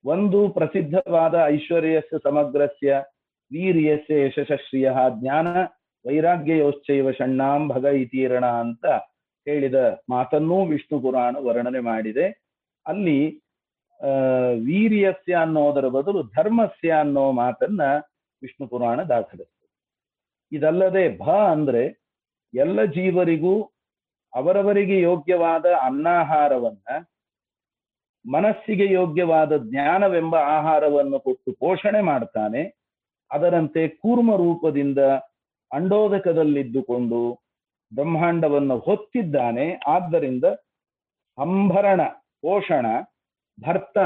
ಒಂದು 0.05 0.49
ಪ್ರಸಿದ್ಧವಾದ 0.49 1.35
ಐಶ್ವರ್ಯಸ್ಯ 1.47 2.17
ಸಮಗ್ರಸ್ಯ 2.23 3.05
ವೀರ್ಯಸ್ಯ 3.52 4.14
ಯಶಸ್ಶ್ರಿಯ 4.25 4.90
ಜ್ಞಾನ 5.21 5.49
ವೈರಾಗ್ಯಯೋಶ್ಚೈವ 6.05 7.11
ಷಣ್ಣಾಂ 7.11 7.69
ಭಗ 7.69 7.85
ಇತೀರಣ 7.85 8.47
ಅಂತ 8.47 8.87
ಹೇಳಿದ 9.47 9.75
ಮಾತನ್ನೂ 10.11 10.67
ವಿಷ್ಣು 10.67 11.00
ಪುರಾಣ 11.00 11.37
ವರ್ಣನೆ 11.38 11.81
ಮಾಡಿದೆ. 11.81 12.26
ಅಲ್ಲಿ 12.87 13.43
ವೀರ್ಯಸ್ಯ 14.64 15.35
ಅನ್ನೋದರ 15.35 15.87
ಬದಲು 15.88 16.23
ಧರ್ಮಸ್ಯ 16.23 16.90
ಅನ್ನೋ 16.90 17.33
ಮಾತನ್ನ 17.33 17.83
ವಿಷ್ಣು 18.43 18.67
ಪುರಾಣ 18.69 18.99
ದಾಖಲಿಸ್ತದೆ 19.02 19.67
ಇದಲ್ಲದೆ 20.52 21.05
ಭ 21.19 21.31
ಅಂದ್ರೆ 21.31 21.85
ಎಲ್ಲ 22.55 22.85
ಜೀವರಿಗೂ 22.85 23.55
ಅವರವರಿಗೆ 24.33 25.00
ಯೋಗ್ಯವಾದ 25.00 25.67
ಅನ್ನಾಹಾರವನ್ನ, 25.67 26.88
ಮನಸ್ಸಿಗೆ 28.25 28.87
ಯೋಗ್ಯವಾದ 28.93 29.52
ಜ್ಞಾನವೆಂಬ 29.57 30.35
ಆಹಾರವನ್ನು 30.37 31.19
ಕೊಟ್ಟು 31.21 31.50
ಪೋಷಣೆ 31.52 32.00
ಮಾಡ್ತಾನೆ. 32.00 32.62
ಅದರಂತೆ 33.30 33.88
ಕೂರ್ಮ 33.88 34.37
ರೂಪದಿಂದ 34.37 34.99
ಅಂಡೋದಕದಲ್ಲಿದ್ದುಕೊಂಡು 35.73 37.35
ಬ್ರಹ್ಮಾಂಡವನ್ನು 37.94 38.78
ಹೊತ್ತಿದ್ದಾನೆ. 38.78 39.80
ಆದ್ದರಿಂದ 39.87 40.44
ಸಂಭರಣ 41.38 42.02
ಪೋಷಣ, 42.42 42.87
ಭರ್ತ, 43.58 43.99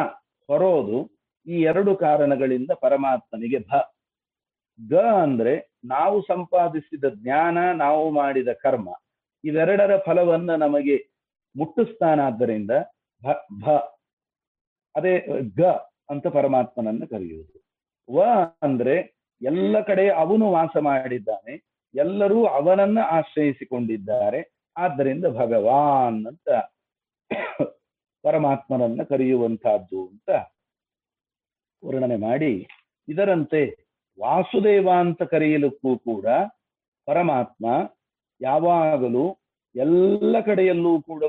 ಹೊರೋದು 0.48 0.98
ಈ 1.46 1.60
ಎರಡು 1.60 1.96
ಕಾರಣಗಳಿಂದ 1.96 2.70
ಪರಮಾತ್ಮನಿಗೆ 2.80 3.58
ಭ. 3.58 3.80
ಗ 4.90 4.94
ಅಂದ್ರೆ 5.22 5.72
ನಾವು 5.84 6.22
ಸಂಪಾದಿಸಿದ 6.22 7.04
ಜ್ಞಾನ, 7.14 7.72
ನಾವು 7.72 8.10
ಮಾಡಿದ 8.10 8.48
ಕರ್ಮ. 8.52 8.88
ಇವೆರಡರ 9.44 9.98
ಫಲವನ್ನ 9.98 10.54
ನಮಗೆ 10.54 10.96
ಮುಟ್ಟಿಸ್ತಾನಾದ್ದರಿಂದ 11.56 12.70
ಭ 13.22 13.34
ಭ. 13.60 13.70
ಅದೇ 14.96 15.26
ಗ 15.56 15.62
ಅಂತ 16.10 16.26
ಪರಮಾತ್ಮನನ್ನು 16.26 17.06
ಕರೆಯುವುದು. 17.08 17.71
ವ 18.12 18.24
ಅಂದ್ರೆ 18.62 18.94
ಎಲ್ಲ 19.40 19.76
ಕಡೆ 19.80 20.04
ಅವನು 20.22 20.44
ವಾಸ 20.50 20.76
ಮಾಡಿದ್ದಾನೆ, 20.82 21.54
ಎಲ್ಲರೂ 21.94 22.38
ಅವನನ್ನ 22.58 22.98
ಆಶ್ರಯಿಸಿಕೊಂಡಿದ್ದಾರೆ, 23.10 24.40
ಆದ್ದರಿಂದ 24.76 25.24
ಭಗವಾನ್ 25.40 26.20
ಅಂತ 26.26 26.48
ಪರಮಾತ್ಮನನ್ನ 28.24 29.02
ಕರೆಯುವಂತಹದ್ದು 29.02 30.00
ಅಂತ 30.08 30.30
ವರ್ಣನೆ 31.82 32.18
ಮಾಡಿ, 32.18 32.52
ಇದರಂತೆ 33.08 33.62
ವಾಸುದೇವ 34.18 34.88
ಅಂತ 35.00 35.22
ಕರೆಯಲಿಕ್ಕೂ 35.32 35.92
ಕೂಡ 36.00 36.26
ಪರಮಾತ್ಮ 37.08 37.66
ಯಾವಾಗಲೂ 38.40 39.24
ಎಲ್ಲ 39.74 40.34
ಕಡೆಯಲ್ಲೂ 40.40 40.92
ಕೂಡ 41.02 41.22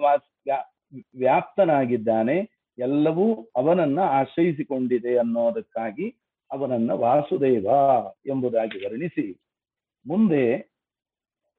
ವ್ಯಾಪ್ತನಾಗಿದ್ದಾನೆ, 1.15 2.37
ಎಲ್ಲವೂ 2.77 3.25
ಅವನನ್ನ 3.55 3.99
ಆಶ್ರಯಿಸಿಕೊಂಡಿದೆ 4.19 5.13
ಅನ್ನೋದಕ್ಕಾಗಿ 5.17 6.07
ಅವನನ್ನ 6.53 6.91
ವಾಸುದೇವ 6.91 7.67
ಎಂಬುದಾಗಿ 8.25 8.77
ವರ್ಣಿಸಿ. 8.85 9.25
ಮುಂದೆ 10.05 10.43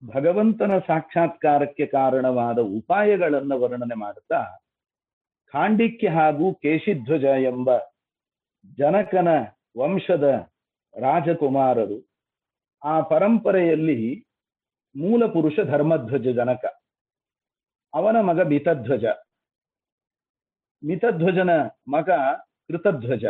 ಭಗವಂತನ 0.03 0.79
ಸಾಕ್ಷಾತ್ಕಾರಕ್ಕೆ 0.79 1.87
ಕಾರಣವಾದ 1.87 2.59
ಉಪಾಯಗಳನ್ನು 2.59 3.61
ವರ್ಣನೆ 3.61 3.95
ಮಾಡುತ್ತಾ, 3.95 4.41
ಖಾಂಡಿಕ್ಯ 5.53 6.09
ಹಾಗೂ 6.09 6.55
ಕೇಶಿಧ್ವಜ 6.55 7.25
ಎಂಬ 7.25 7.71
ಜನಕನ 8.77 9.29
ವಂಶದ 9.79 10.27
ರಾಜಕುಮಾರರು, 10.95 11.99
ಆ 12.83 13.01
ಪರಂಪರೆಯಲ್ಲಿ 13.01 14.27
ಮೂಲ 14.95 15.27
ಪುರುಷ 15.27 15.57
ಧರ್ಮಧ್ವಜ 15.67 16.29
ಜನಕ, 16.29 16.65
ಅವನ 17.95 18.17
ಮಗ 18.21 18.41
ಮಿತಧ್ವಜ, 18.41 19.05
ಮಿತಧ್ವಜನ 20.83 21.51
ಮಗ 21.89 22.11
ಕೃತಧ್ವಜ. 22.69 23.25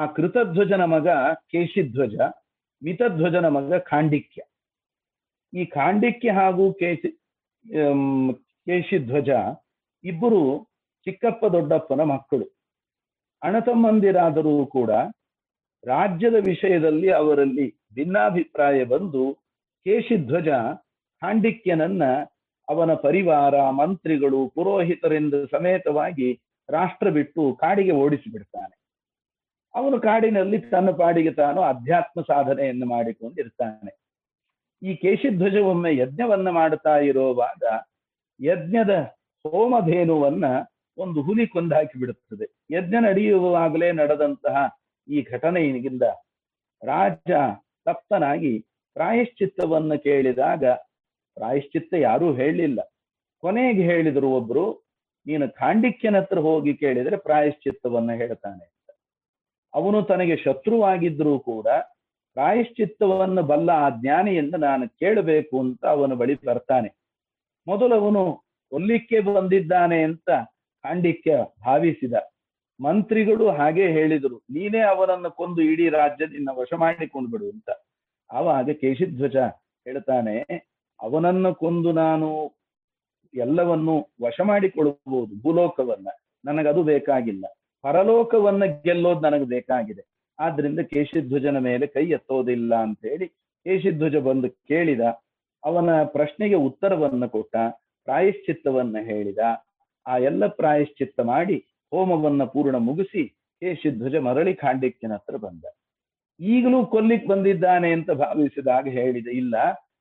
ಆ 0.00 0.04
ಕೃತಧ್ವಜನ 0.16 0.82
ಮಗ 0.84 1.08
ಕೇಶಿಧ್ವಜ, 1.52 2.16
ಮಿತಧ್ವಜನ 2.82 3.46
ಮಗ 3.48 3.78
ಖಾಂಡಿಕ್ಯ 3.90 4.40
ಈ 5.52 5.62
ಖಾಂಡಿಕ್ಯ 5.76 6.30
ಹಾಗೂ 6.30 6.64
ಕೇಶಿ 6.72 7.10
ಕೇಶಿಧ್ವಜ 8.66 9.30
ಇಬ್ಬರು 10.04 10.42
ಚಿಕ್ಕಪ್ಪ 11.06 11.44
ದೊಡ್ಡಪ್ಪನ 11.46 12.02
ಮಕ್ಕಳು. 12.12 12.46
ಅಣತಮ್ಮಂದಿರಾದರೂ 13.42 14.54
ಕೂಡ 14.66 14.90
ರಾಜ್ಯದ 15.84 16.38
ವಿಷಯದಲ್ಲಿ 16.40 17.08
ಅವರಲ್ಲಿ 17.12 17.66
ಭಿನ್ನಾಭಿಪ್ರಾಯ 17.94 18.78
ಬಂದು 18.84 19.24
ಕೇಶಿಧ್ವಜ 19.86 20.48
ಖಾಂಡಿಕ್ಯನನ್ನ 21.22 22.02
ಅವನ 22.68 22.90
ಪರಿವಾರ, 22.94 23.54
ಮಂತ್ರಿಗಳು, 23.70 24.40
ಪುರೋಹಿತರಿಂದ 24.48 25.34
ಸಮೇತವಾಗಿ 25.50 26.28
ರಾಷ್ಟ್ರ 26.68 27.08
ಬಿಟ್ಟು 27.10 27.42
ಕಾಡಿಗೆ 27.54 27.94
ಓಡಿಸಿಬಿಡ್ತಾನೆ. 28.02 28.74
ಅವನು 29.74 30.00
ಕಾಡಿನಲ್ಲಿ 30.00 30.58
ತನ್ನ 30.58 30.90
ಪಾಡಿಗೆ 30.90 31.32
ತಾನು 31.32 31.60
ಅಧ್ಯಾತ್ಮ 31.60 32.22
ಸಾಧನೆಯನ್ನು 32.22 32.86
ಮಾಡಿಕೊಂಡಿರ್ತಾನೆ. 32.86 34.00
ಈ 34.82 34.94
ಕೇಶಿಧ್ವಜ 34.94 35.56
ಒಮ್ಮೆ 35.56 35.96
ಯಜ್ಞವನ್ನ 35.96 36.48
ಮಾಡುತ್ತಾ 36.48 36.98
ಇರುವಾಗ 36.98 37.62
ಯಜ್ಞದ 38.40 38.90
ಹೋಮಧೇನುವನ್ನ 39.50 40.44
ಒಂದು 40.98 41.22
ಹುಲಿ 41.22 41.46
ಕೊಂದಾಕಿ 41.46 41.98
ಬಿಡುತ್ತದೆ. 41.98 42.76
ಯಜ್ಞ 42.76 42.94
ನಡೆಯುವಾಗಲೇ 43.00 43.92
ನಡೆದಂತಹ 43.92 44.80
ಈ 45.08 45.22
ಘಟನೆಯಿಂದ 45.30 46.02
ರಾಜ 46.82 47.30
ತಪ್ತನಾಗಿ 47.84 48.66
ಪ್ರಾಯಶ್ಚಿತ್ತವನ್ನು 48.94 50.02
ಕೇಳಿದಾಗ, 50.02 50.64
ಪ್ರಾಯಶ್ಚಿತ್ತ 51.34 51.94
ಯಾರೂ 51.94 52.34
ಹೇಳಲಿಲ್ಲ. 52.34 52.94
ಕೊನೆಗೆ 53.40 53.82
ಹೇಳಿದರು 53.82 54.30
ಒಬ್ರು, 54.30 54.82
ನೀನು 55.26 55.54
ಖಾಂಡಿಕ್ಯನ 55.54 56.16
ಹತ್ರ 56.16 56.38
ಹೋಗಿ 56.38 56.74
ಕೇಳಿದರೆ 56.74 57.16
ಪ್ರಾಯಶ್ಚಿತ್ತವನ್ನ 57.16 58.12
ಹೇಳ್ತಾನೆ. 58.12 58.79
ಅವನು 59.74 59.98
ತನಗೆ 60.02 60.36
ಶತ್ರುವಾಗಿದ್ರೂ 60.36 61.34
ಕೂಡ 61.38 61.68
ಪ್ರಾಯಶ್ಚಿತ್ತವನ್ನು 62.36 63.42
ಬಲ್ಲ 63.42 63.70
ಆ 63.84 63.88
ಜ್ಞಾನಿಯಿಂದ 64.00 64.56
ನಾನು 64.64 64.84
ಕೇಳಬೇಕು 65.00 65.54
ಅಂತ 65.60 65.82
ಅವನು 65.86 66.14
ಬಳಿ 66.16 66.34
ಬರ್ತಾನೆ. 66.46 66.90
ಮೊದಲು 67.66 67.94
ಅವನು 67.94 68.22
ಕೊಲ್ಲಿಕ್ಕೆ 68.72 69.20
ಬಂದಿದ್ದಾನೆ 69.28 69.98
ಅಂತ 70.02 70.30
ಖಾಂಡಿಕ್ಯ 70.84 71.32
ಭಾವಿಸಿದ. 71.66 72.14
ಮಂತ್ರಿಗಳು 72.80 73.46
ಹಾಗೆ 73.50 73.86
ಹೇಳಿದರು, 73.92 74.36
ನೀನೇ 74.50 74.82
ಅವನನ್ನು 74.92 75.30
ಕೊಂದು 75.30 75.60
ಇಡೀ 75.62 75.86
ರಾಜ್ಯದಿಂದ 75.88 76.50
ವಶ 76.58 76.72
ಮಾಡಿಕೊಂಡು 76.76 77.28
ಬಿಡು 77.30 77.46
ಅಂತ. 77.50 77.70
ಆವಾಗ 78.30 78.70
ಕೇಶಿಧ್ವಜ 78.80 79.36
ಹೇಳ್ತಾನೆ, 79.86 80.36
ಅವನನ್ನು 81.00 81.50
ಕೊಂದು 81.54 81.90
ನಾನು 81.92 82.28
ಎಲ್ಲವನ್ನು 83.34 83.94
ವಶ 84.22 84.40
ಮಾಡಿಕೊಳ್ಳಬಹುದು 84.40 85.32
ಭೂಲೋಕವನ್ನ. 85.42 86.08
ನನಗದು 86.44 86.82
ಬೇಕಾಗಿಲ್ಲ. 86.82 87.44
ಪರಲೋಕವನ್ನ 87.84 88.64
ಗೆಲ್ಲೋದು 88.86 89.20
ನನಗೆ 89.20 89.44
ಬೇಕಾಗಿದೆ. 89.44 90.02
ಆದ್ರಿಂದ 90.38 90.80
ಕೇಶಿಧ್ವಜನ 90.92 91.58
ಮೇಲೆ 91.58 91.86
ಕೈ 91.86 92.04
ಎತ್ತೋದಿಲ್ಲ 92.08 92.74
ಅಂತ 92.76 93.00
ಹೇಳಿ 93.04 93.26
ಕೇಶಿಧ್ವಜ 93.66 94.16
ಬಂದು 94.16 94.48
ಕೇಳಿದ, 94.48 95.00
ಅವನ 95.64 95.90
ಪ್ರಶ್ನೆಗೆ 96.04 96.54
ಉತ್ತರವನ್ನು 96.54 97.28
ಕೊಟ್ಟ, 97.28 97.56
ಪ್ರಾಯಶ್ಚಿತ್ತವನ್ನ 98.08 98.96
ಹೇಳಿದ, 99.04 99.38
ಆ 100.06 100.14
ಎಲ್ಲ 100.18 100.46
ಪ್ರಾಯಶ್ಚಿತ್ತ 100.46 101.20
ಮಾಡಿ 101.20 101.56
ಹೋಮವನ್ನ 101.92 102.44
ಪೂರ್ಣ 102.44 102.76
ಮುಗಿಸಿ 102.76 103.22
ಕೇಶಿಧ್ವಜ 103.62 104.16
ಮರಳಿ 104.16 104.54
ಖಾಂಡಿಕ್ಯನ 104.54 105.12
ಹತ್ರ 105.12 105.36
ಬಂದ. 105.36 105.64
ಈಗಲೂ 106.40 106.78
ಕೊಲ್ಲಿಕ್ 106.86 107.26
ಬಂದಿದ್ದಾನೆ 107.26 107.88
ಅಂತ 107.92 108.10
ಭಾವಿಸಿದಾಗ 108.10 108.86
ಹೇಳಿದ, 108.88 109.28
ಇಲ್ಲ, 109.42 109.54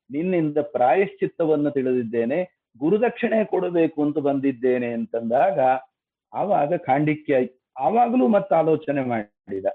ನಿನ್ನಿಂದ 0.09 0.57
ಪ್ರಾಯಶ್ಚಿತ್ತವನ್ನು 0.57 1.71
ತಿಳಿದಿದ್ದೇನೆ, 1.71 2.39
ಗುರುದಕ್ಷಿಣೆ 2.79 3.39
ಕೊಡಬೇಕು 3.45 3.99
ಅಂತ 4.03 4.17
ಬಂದಿದ್ದೇನೆ 4.17 4.89
ಅಂತಂದಾಗ 4.93 5.59
ಆವಾಗ 6.33 6.73
ಖಾಂಡಿಕ್ಯ 6.85 7.35
ಆವಾಗಲೂ 7.79 8.27
ಮತ್ತೆ 8.27 8.55
ಆಲೋಚನೆ 8.55 9.01
ಮಾಡಿದ. 9.03 9.65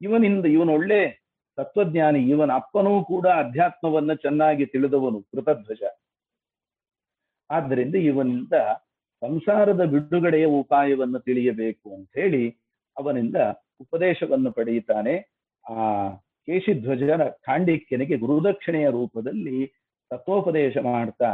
ಇವನಿಂದ 0.00 0.46
ಇವನು 0.46 0.72
ಒಳ್ಳೆ 0.72 1.00
ತತ್ವಜ್ಞಾನಿ, 1.56 2.20
ಇವನ 2.28 2.50
ಅಪ್ಪನೂ 2.52 3.04
ಕೂಡ 3.04 3.26
ಅಧ್ಯಾತ್ಮವನ್ನ 3.26 4.12
ಚೆನ್ನಾಗಿ 4.14 4.66
ತಿಳಿದವನು 4.66 5.22
ಕೃತಧ್ವಜ. 5.22 5.82
ಆದ್ದರಿಂದ 7.50 7.94
ಇವನಿಂದ 7.94 8.54
ಸಂಸಾರದ 9.22 9.84
ಬಿಡುಗಡೆಯ 9.84 10.46
ಉಪಾಯವನ್ನು 10.46 11.18
ತಿಳಿಯಬೇಕು 11.18 11.94
ಅಂತ 11.94 12.10
ಹೇಳಿ 12.14 12.44
ಅವನಿಂದ 12.96 13.36
ಉಪದೇಶವನ್ನು 13.80 14.50
ಪಡೆಯುತ್ತಾನೆ. 14.52 15.14
ಆ 15.64 16.08
ಕೇಶಿಧ್ವಜನ 16.46 17.22
ಖಾಂಡಿಕ್ಯನಿಗೆ 17.28 18.16
ಗುರುದಕ್ಷಿಣೆಯ 18.16 18.90
ರೂಪದಲ್ಲಿ 18.90 19.58
ತತ್ವೋಪದೇಶ 20.10 20.76
ಮಾಡ್ತಾ 20.76 21.30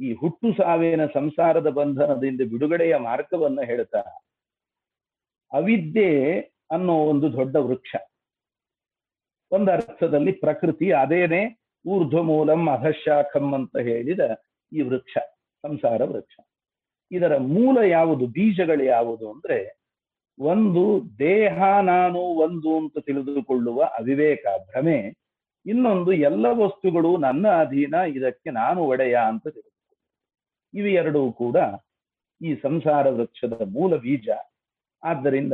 ಈ 0.00 0.12
ಹುಟ್ಟು 0.12 0.48
ಸಾವಿನ 0.56 1.06
ಸಂಸಾರದ 1.06 1.68
ಬಂಧನದಿಂದ 1.68 2.40
ಬಿಡುಗಡೆಯ 2.50 2.96
ಮಾರ್ಗವನ್ನ 2.96 3.60
ಹೇಳ್ತಾ. 3.64 4.02
ಅವಿದ್ಯೆ 5.52 6.40
ಅನ್ನೋ 6.70 6.94
ಒಂದು 6.94 7.32
ದೊಡ್ಡ 7.32 7.56
ವೃಕ್ಷ. 7.56 7.96
ಒಂದು 9.50 9.70
ಅರ್ಥದಲ್ಲಿ 9.70 10.32
ಪ್ರಕೃತಿ 10.32 10.92
ಅದೇನೆ 10.92 11.40
ಊರ್ಧ್ವ 11.86 12.22
ಮೂಲಂ 12.22 12.68
ಅಧಶಾಖಂ 12.68 13.54
ಅಂತ 13.54 13.76
ಹೇಳಿದ 13.76 14.20
ಈ 14.72 14.80
ವೃಕ್ಷ, 14.80 15.18
ಸಂಸಾರ 15.62 16.04
ವೃಕ್ಷ. 16.04 16.36
ಇದರ 17.10 17.36
ಮೂಲ 17.36 17.78
ಯಾವುದು, 17.78 18.26
ಬೀಜಗಳು 18.26 18.84
ಯಾವುದು 18.84 19.32
ಅಂದ್ರೆ 19.32 19.58
ಒಂದು 20.38 21.02
ದೇಹ 21.18 21.80
ನಾನು 21.80 22.18
ಒಂದು 22.18 22.76
ಅಂತ 22.78 22.98
ತಿಳಿದುಕೊಳ್ಳುವ 22.98 23.82
ಅವಿವೇಕ, 23.82 24.44
ಭ್ರಮೆ. 24.70 24.98
ಇನ್ನೊಂದು 25.66 26.12
ಎಲ್ಲ 26.12 26.46
ವಸ್ತುಗಳು 26.46 27.16
ನನ್ನ 27.16 27.48
ಅಧೀನ, 27.48 27.94
ಇದಕ್ಕೆ 27.94 28.50
ನಾನು 28.50 28.84
ಒಡೆಯ 28.84 29.16
ಅಂತ 29.26 29.42
ತಿಳಿದುಕೊಳ್ಳುವ 29.42 30.80
ಇವೆರಡೂ 30.80 31.32
ಕೂಡ 31.32 31.56
ಈ 32.42 32.54
ಸಂಸಾರ 32.54 33.08
ವೃಕ್ಷದ 33.08 33.60
ಮೂಲ 33.66 33.96
ಬೀಜ. 33.96 34.28
ಆದ್ದರಿಂದ 35.04 35.52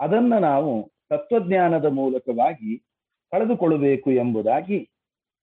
ಅದನ್ನ 0.00 0.38
ನಾವು 0.38 0.92
ತತ್ವಜ್ಞಾನದ 1.10 1.84
ಮೂಲಕವಾಗಿ 1.84 2.78
ಕಳೆದುಕೊಳ್ಳಬೇಕು 3.30 4.10
ಎಂಬುದಾಗಿ 4.10 4.90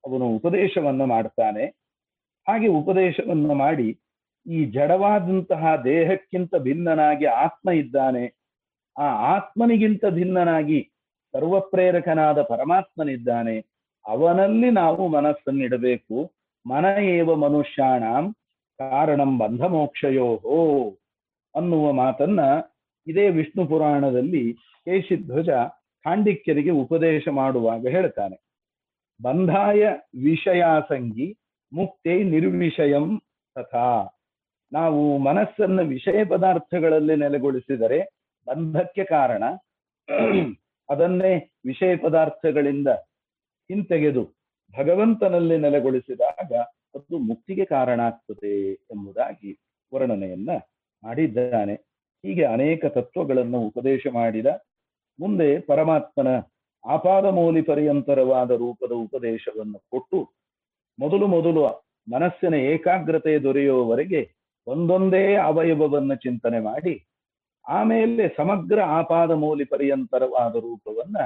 ಅವನು 0.06 0.26
ಉಪದೇಶವನ್ನು 0.26 1.06
ಮಾಡ್ತಾನೆ. 1.06 1.66
ಹಾಗೆ 2.48 2.68
ಉಪದೇಶವನ್ನು 2.68 3.54
ಮಾಡಿ 3.54 4.00
ಈ 4.52 4.66
ಜಡವಾದಂತಹ 4.66 5.76
ದೇಹಕ್ಕಿಂತ 5.84 6.56
ಭಿನ್ನನಾಗಿ 6.56 7.26
ಆತ್ಮ 7.26 7.70
ಇದ್ದಾನೆ. 7.70 8.34
ಆ 9.00 9.04
ಆತ್ಮನಿಗಿಂತ 9.36 10.06
ಭಿನ್ನನಾಗಿ 10.10 10.92
ಸರ್ವಪ್ರೇರಕನಾದ 11.34 12.42
ಪರಮಾತ್ಮನಿದ್ದಾನೆ. 12.42 13.60
ಅವನಲ್ಲಿ 14.06 14.72
ನಾವು 14.72 15.08
ಮನಸ್ಸನ್ನಿಡಬೇಕು 15.08 16.32
ಮನ 16.70 16.86
ಏವ 17.00 17.36
ಮನುಷ್ಯಾಣಂ 17.36 18.34
ಕಾರಣಂ 18.80 19.38
ಬಂಧ 19.38 19.62
ಮೋಕ್ಷಯೋಹೋ 19.62 20.90
ಅನ್ನುವ 21.56 21.92
ಮಾತನ್ನ 21.92 22.42
ಇದೇ 23.08 23.30
ವಿಷ್ಣು 23.30 23.64
ಪುರಾಣದಲ್ಲಿ 23.68 24.44
ಕೇಶಿಧ್ವಜ 24.88 25.50
ಖಾಂಡಿಕ್ಯರಿಗೆ 26.06 26.72
ಉಪದೇಶ 26.84 27.28
ಮಾಡುವಾಗ 27.34 27.88
ಹೇಳ್ತಾನೆ, 27.88 28.38
ಬಂಧಾಯ 29.20 29.82
ವಿಷಯಾಸಂಗಿ 30.24 31.28
ಮುಕ್ತೇ 31.72 32.24
ನಿರ್ವಿಷಯಂ 32.34 33.08
ತಥಾ. 33.56 33.88
ನಾವು 34.72 35.02
ಮನಸ್ಸನ್ನು 35.18 35.84
ವಿಷಯ 35.86 36.20
ಪದಾರ್ಥಗಳಲ್ಲಿ 36.26 37.16
ನೆಲೆಗೊಳಿಸಿದರೆ 37.16 38.00
ಬಂಧಕ್ಕೆ 38.48 39.04
ಕಾರಣ 39.06 39.44
ಅದನ್ನೇ 40.90 41.32
ವಿಷಯ 41.66 41.92
ಪದಾರ್ಥಗಳಿಂದ 41.98 42.90
ಹಿಂತೆಗೆದು 43.70 44.24
ಭಗವಂತನಲ್ಲಿ 44.74 45.58
ನೆಲೆಗೊಳಿಸಿದಾಗ 45.58 46.52
ಅದು 46.96 47.18
ಮುಕ್ತಿಗೆ 47.30 47.66
ಕಾರಣ 47.66 48.00
ಆಗ್ತದೆ 48.02 48.54
ಎಂಬುದಾಗಿ 48.94 49.52
ವರ್ಣನೆಯನ್ನ 49.92 50.52
ಮಾಡಿದ್ದಾನೆ. 51.04 51.76
ಹೀಗೆ 52.22 52.44
ಅನೇಕ 52.44 52.86
ತತ್ವಗಳನ್ನು 52.86 53.60
ಉಪದೇಶ 53.60 54.08
ಮಾಡಿದ 54.12 54.46
ಮುಂದೆ 55.20 55.60
ಪರಮಾತ್ಮನ 55.60 56.28
ಆಪಾದ 56.86 57.26
ಪರ್ಯಂತರವಾದ 57.68 58.52
ರೂಪದ 58.52 58.92
ಉಪದೇಶವನ್ನು 58.92 59.80
ಕೊಟ್ಟು 59.80 60.30
ಮೊದಲು 61.00 61.28
ಮೊದಲು 61.28 61.86
ಮನಸ್ಸಿನ 62.12 62.54
ಏಕಾಗ್ರತೆ 62.54 63.44
ದೊರೆಯುವವರೆಗೆ 63.44 64.32
ಒಂದೊಂದೇ 64.68 65.36
ಅವಯವವನ್ನು 65.36 66.16
ಚಿಂತನೆ 66.16 66.60
ಮಾಡಿ 66.60 67.08
ಆಮೇಲೆ 67.68 68.28
ಸಮಗ್ರ 68.28 68.82
ಆಪಾದ 68.82 69.32
ಪರ್ಯಂತರವಾದ 69.70 70.56
ರೂಪವನ್ನ 70.56 71.18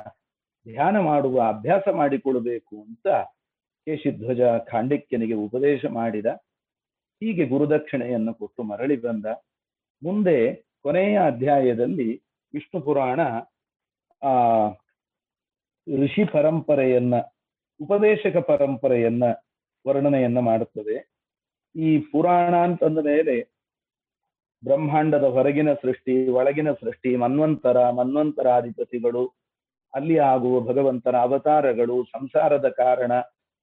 ಧ್ಯಾನ 0.72 1.00
ಮಾಡುವ 1.00 1.42
ಅಭ್ಯಾಸ 1.42 1.82
ಮಾಡಿಕೊಳ್ಳಬೇಕು 1.92 2.82
ಅಂತ 2.82 3.08
ಕೇಶಿಧ್ವಜ 3.88 4.42
ಖಾಂಡಿಕ್ಯನಿಗೆ 4.72 5.34
ಉಪದೇಶ 5.34 5.86
ಮಾಡಿದ. 5.86 6.26
ಹೀಗೆ 7.24 7.46
ಗುರುದಕ್ಷಿಣೆಯನ್ನು 7.46 8.34
ಕೊಟ್ಟು 8.34 8.64
ಮರಳಿ 8.64 9.02
ಬಂದ. 9.02 9.26
ಮುಂದೆ 10.04 10.69
ಕೊನೆಯ 10.84 11.20
ಅಧ್ಯಾಯದಲ್ಲಿ 11.26 12.22
ವಿಷ್ಣು 12.54 12.82
ಪುರಾಣ, 12.82 13.20
ಆ, 14.28 14.68
ಋಷಿ 16.02 16.26
ಪರಂಪರೆಯನ್ನ, 16.26 17.14
ಉಪದೇಶಕ 17.82 18.38
ಪರಂಪರೆಯನ್ನ 18.38 19.24
ವರ್ಣನೆಯನ್ನ 19.88 20.40
ಮಾಡುತ್ತದೆ. 20.40 21.10
ಈ 21.76 21.98
ಪುರಾಣ 21.98 22.56
ಅಂತಂದ 22.56 22.98
ಮೇಲೆ 22.98 23.60
ಬ್ರಹ್ಮಾಂಡದ 24.64 25.24
ಹೊರಗಿನ 25.24 25.74
ಸೃಷ್ಟಿ, 25.74 26.28
ಒಳಗಿನ 26.28 26.72
ಸೃಷ್ಟಿ, 26.72 27.16
ಮನ್ವಂತರ, 27.16 27.90
ಮನ್ವಂತರಾಧಿಪತಿಗಳು, 27.90 29.34
ಅಲ್ಲಿ 29.94 30.20
ಆಗುವ 30.20 30.60
ಭಗವಂತನ 30.60 31.18
ಅವತಾರಗಳು, 31.18 32.04
ಸಂಸಾರದ 32.04 32.70
ಕಾರಣ, 32.70 33.12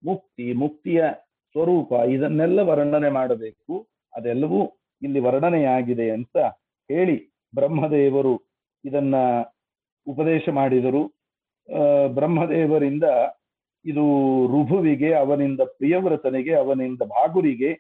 ಮುಕ್ತಿ, 0.05 0.53
ಮುಕ್ತಿಯ 0.53 1.05
ಸ್ವರೂಪ, 1.53 1.93
ಇದನ್ನೆಲ್ಲ 1.93 2.61
ವರ್ಣನೆ 2.61 3.09
ಮಾಡಬೇಕು. 3.09 3.89
ಅದೆಲ್ಲವೂ 4.17 4.79
ಇಲ್ಲಿ 5.03 5.21
ವರ್ಣನೆಯಾಗಿದೆ 5.21 6.11
ಅಂತ 6.11 6.37
ಹೇಳಿ 6.89 7.17
ಬ್ರಹ್ಮದೇವರು 7.55 8.35
ಇದನ್ನ 8.85 9.17
ಉಪದೇಶ 10.07 10.49
ಮಾಡಿದರು. 10.49 11.03
ಬ್ರಹ್ಮದೇವರಿಂದ 12.09 13.05
ಇದು 13.85 14.05
ರುಭುವಿಗೆ, 14.47 15.15
ಅವನಿಂದ 15.15 15.61
ಪ್ರಿಯವ್ರತನಿಗೆ, 15.61 16.55
ಅವನಿಂದ 16.55 16.99
ಭಾಗುರಿಗೆ, 16.99 17.71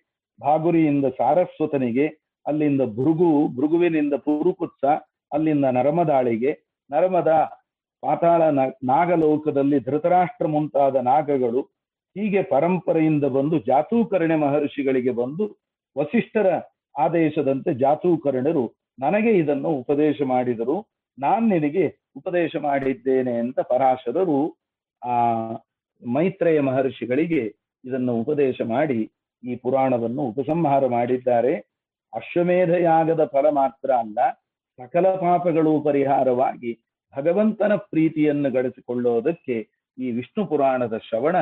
ಭಾಗುರಿಯಿಂದ 0.40 1.04
ಸಾರಸ್ವತನಿಗೆ, 1.18 2.06
ಅಲ್ಲಿಂದ 2.46 2.80
ಭೃಗು, 2.80 3.48
ಭೃಗುವಿನಿಂದ 3.56 4.14
ಪುರುಕುತ್ಸ, 4.14 4.84
ಅಲ್ಲಿಂದ 5.32 5.64
ನರಮದಾಳಿಗೆ, 5.64 6.52
ನರಮದ 6.90 7.32
ಪಾತಾಳ 8.02 8.42
ನಾಗಲೋಕದಲ್ಲಿ 8.84 9.78
ಧೃತರಾಷ್ಟ್ರ 9.80 10.46
ಮುಂತಾದ 10.46 10.96
ನಾಗಗಳು, 10.96 11.60
ಹೀಗೆ 12.16 12.42
ಪರಂಪರೆಯಿಂದ 12.42 13.24
ಬಂದು 13.24 13.58
ಜಾತೂಕರ್ಣೆ 13.58 14.36
ಮಹರ್ಷಿಗಳಿಗೆ 14.36 15.10
ಬಂದು 15.10 15.44
ವಸಿಷ್ಠರ 15.96 16.48
ಆದೇಶದಂತೆ 16.98 17.74
ಜಾತೂಕರ್ಣರು 17.74 18.64
ನನಗೆ 18.98 19.32
ಇದನ್ನು 19.38 19.70
ಉಪದೇಶ 19.82 20.18
ಮಾಡಿದರು. 20.24 20.76
ನಾನ್ 21.18 21.44
ನಿನಗೆ 21.48 21.84
ಉಪದೇಶ 22.16 22.56
ಮಾಡಿದ್ದೇನೆ 22.60 23.34
ಅಂತ 23.38 23.58
ಪರಾಶರರು 23.60 24.40
ಆ 25.02 25.16
ಮೈತ್ರೇಯ 26.02 26.60
ಮಹರ್ಷಿಗಳಿಗೆ 26.60 27.42
ಇದನ್ನು 27.84 28.12
ಉಪದೇಶ 28.20 28.60
ಮಾಡಿ 28.64 29.00
ಈ 29.42 29.54
ಪುರಾಣವನ್ನು 29.56 30.22
ಉಪಸಂಹಾರ 30.22 30.86
ಮಾಡಿದ್ದಾರೆ. 30.86 31.54
ಅಶ್ವಮೇಧ 32.12 32.70
ಯಾಗದ 32.90 33.22
ಫಲ 33.24 33.46
ಮಾತ್ರ 33.50 33.90
ಅಲ್ಲ, 33.94 34.18
ಸಕಲ 34.78 35.06
ಪಾಪಗಳು 35.16 35.72
ಪರಿಹಾರವಾಗಿ 35.80 36.72
ಭಗವಂತನ 37.14 37.72
ಪ್ರೀತಿಯನ್ನು 37.76 38.48
ಗಳಿಸಿಕೊಳ್ಳೋದಕ್ಕೆ 38.50 39.56
ಈ 39.98 40.10
ವಿಷ್ಣು 40.10 40.42
ಪುರಾಣದ 40.46 40.96
ಶ್ರವಣ 40.98 41.36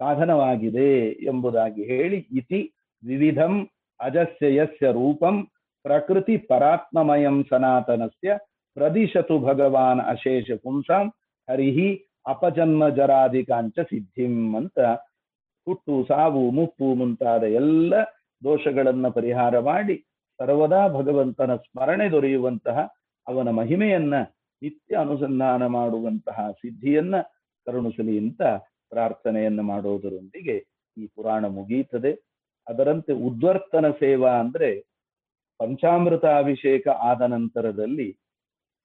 ಸಾಧನವಾಗಿದೆ 0.00 0.90
ಎಂಬುದಾಗಿ 1.24 1.82
ಹೇಳಿ 1.84 2.18
ಇತಿ 2.38 2.60
ವಿವಿಧಂ 3.02 3.54
ಅಜಸ್ಯ 4.00 4.46
ಯಸ್ಯ 4.56 4.86
ರೂಪಂ 4.92 5.36
ಪ್ರಕೃತಿ 5.84 6.36
ಪರಾತ್ಮಮಯಂ 6.50 7.36
ಸನಾತನಸ್ಯ 7.50 8.36
ಪ್ರದಿಶತು 8.76 9.36
ಭಗವಾನ್ 9.38 10.00
ಅಶೇಷ 10.00 10.50
ಪುಂಸಾಂ, 10.62 11.06
ಹರಿಹಿ 11.48 11.88
ಅಪಜನ್ಮ 12.26 12.82
ಜರಾಧಿಕಾಂಚ 12.88 13.76
ಸಿದ್ಧಿಂ 13.80 14.54
ಅಂತ 14.56 14.78
ಹುಟ್ಟು, 15.66 15.94
ಸಾವು, 16.08 16.42
ಮುಪ್ಪು 16.50 16.86
ಮುಂತಾದ 16.94 17.44
ಎಲ್ಲ 17.52 17.92
ದೋಷಗಳನ್ನ 18.42 19.06
ಪರಿಹಾರ 19.08 19.58
ಮಾಡಿ 19.60 19.96
ಸರ್ವದಾ 20.40 20.88
ಭಗವಂತನ 20.88 21.52
ಸ್ಮರಣೆ 21.56 22.06
ದೊರೆಯುವಂತಹ 22.10 22.78
ಅವನ 23.26 23.48
ಮಹಿಮೆಯನ್ನ 23.50 24.14
ನಿತ್ಯ 24.62 24.96
ಅನುಸಂಧಾನ 24.96 25.66
ಮಾಡುವಂತಹ 25.66 26.50
ಸಿದ್ಧಿಯನ್ನ 26.52 27.16
ಕರುಣಿಸಲಿ 27.66 28.16
ಅಂತ 28.18 28.42
ಪ್ರಾರ್ಥನೆಯನ್ನ 28.92 29.60
ಮಾಡೋದರೊಂದಿಗೆ 29.60 30.56
ಈ 30.96 31.06
ಪುರಾಣ 31.06 31.44
ಮುಗಿಯುತ್ತದೆ 31.48 32.12
ಅದರಂತೆ 32.66 33.12
ಉದ್ವರ್ತನ 33.28 33.86
ಸೇವಾ 34.00 34.32
ಅಂದ್ರೆ 34.38 34.68
ಪಂಚಾಮೃತ 35.60 36.24
ಅಭಿಷೇಕ 36.24 36.88
ಆದ 36.88 37.22
ನಂತರದಲ್ಲಿ 37.22 38.18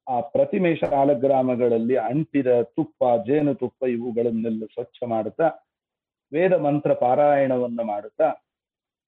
ಆ 0.08 0.20
ಪ್ರತಿಮೆ 0.20 0.76
ಶಾಲಗ್ರಾಮಗಳಲ್ಲಿ 0.76 1.98
ಅಂಟಿದ 1.98 2.62
ತುಪ್ಪ 2.62 3.04
ಜೇನು 3.28 3.56
ತುಪ್ಪ 3.56 3.84
ಇವುಗಳನ್ನೆಲ್ಲ 3.84 4.64
ಸ್ವಚ್ಛ 4.74 5.04
ಮಾಡುತ್ತಾ, 5.08 5.48
ವೇದ 6.32 6.54
ಮಂತ್ರ 6.54 6.94
ಪಾರಾಯಣವನ್ನ 6.94 7.82
ಮಾಡುತ್ತಾ, 7.82 8.30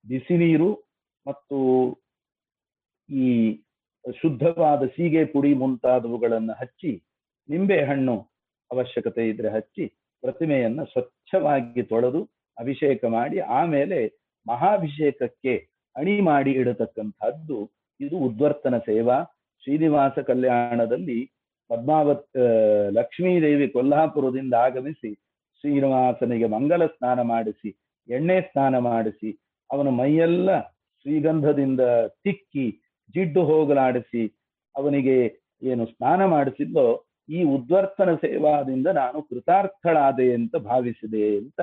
ಬಿಸಿ 0.06 0.38
ನೀರು 0.38 0.70
ಮತ್ತು 1.26 1.58
ಈ 3.10 3.64
ಶುದ್ಧವಾದ 4.06 4.84
ಸೀಗೆ 4.86 5.26
ಪುಡಿ 5.26 5.54
ಮುಂತಾದವುಗಳನ್ನು 5.54 6.54
ಹಚ್ಚಿ, 6.54 6.92
ನಿಂಬೆ 7.50 7.86
ಹಣ್ಣು 7.86 8.16
ಅವಶ್ಯಕತೆ 8.72 9.30
ಇದ್ರೆ 9.30 9.50
ಹಚ್ಚಿ, 9.50 9.86
ಪ್ರತಿಮೆಯನ್ನ 10.24 10.84
ಸ್ವಚ್ಛವಾಗಿ 10.84 11.84
ತೊಳೆದು 11.84 12.22
ಅಭಿಷೇಕ 12.58 13.06
ಮಾಡಿ, 13.06 13.40
ಆಮೇಲೆ 13.40 14.00
ಮಹಾಭಿಷೇಕಕ್ಕೆ 14.48 15.71
ಅಣಿ 15.96 16.16
ಮಾಡಿ 16.30 16.52
ಇಡತಕ್ಕಂಥದ್ದು 16.62 17.58
ಇದು 18.00 18.16
ಉದ್ವರ್ತನ 18.28 18.76
ಸೇವಾ. 18.90 19.18
ಶ್ರೀನಿವಾಸ 19.64 20.20
ಕಲ್ಯಾಣದಲ್ಲಿ 20.30 21.20
ಪದ್ಮಾವತ್ 21.70 22.26
ಲಕ್ಷ್ಮೀದೇವಿ 22.98 23.68
ಕೊಲ್ಹಾಪುರದಿಂದ 23.76 24.54
ಆಗಮಿಸಿ 24.68 25.12
ಶ್ರೀನಿವಾಸನಿಗೆ 25.64 26.48
ಮಂಗಲ 26.48 26.84
ಸ್ನಾನ 26.96 27.20
ಮಾಡಿಸಿ, 27.32 27.70
ಎಣ್ಣೆ 28.10 28.38
ಸ್ನಾನ 28.42 28.76
ಮಾಡಿಸಿ, 28.88 29.30
ಅವನ 29.70 29.90
ಮೈಯೆಲ್ಲ 30.00 30.50
ಶ್ರೀಗಂಧದಿಂದ 31.06 31.82
ತಿಕ್ಕಿ, 32.26 32.66
ಜಿಡ್ಡು 33.16 33.42
ಹೋಗಲಾಡಿಸಿ 33.52 34.24
ಅವನಿಗೆ 34.76 35.16
ಏನು 35.72 35.84
ಸ್ನಾನ 35.86 36.22
ಮಾಡಿಸಿದ್ಲೋ 36.26 36.88
ಈ 37.30 37.40
ಉದ್ವರ್ತನ 37.56 38.12
ಸೇವಾದಿಂದ 38.16 38.88
ನಾನು 39.02 39.18
ಕೃತಾರ್ಥಳಾದೆ 39.22 40.28
ಅಂತ 40.34 40.56
ಭಾವಿಸಿದೆ 40.72 41.26
ಅಂತ 41.38 41.62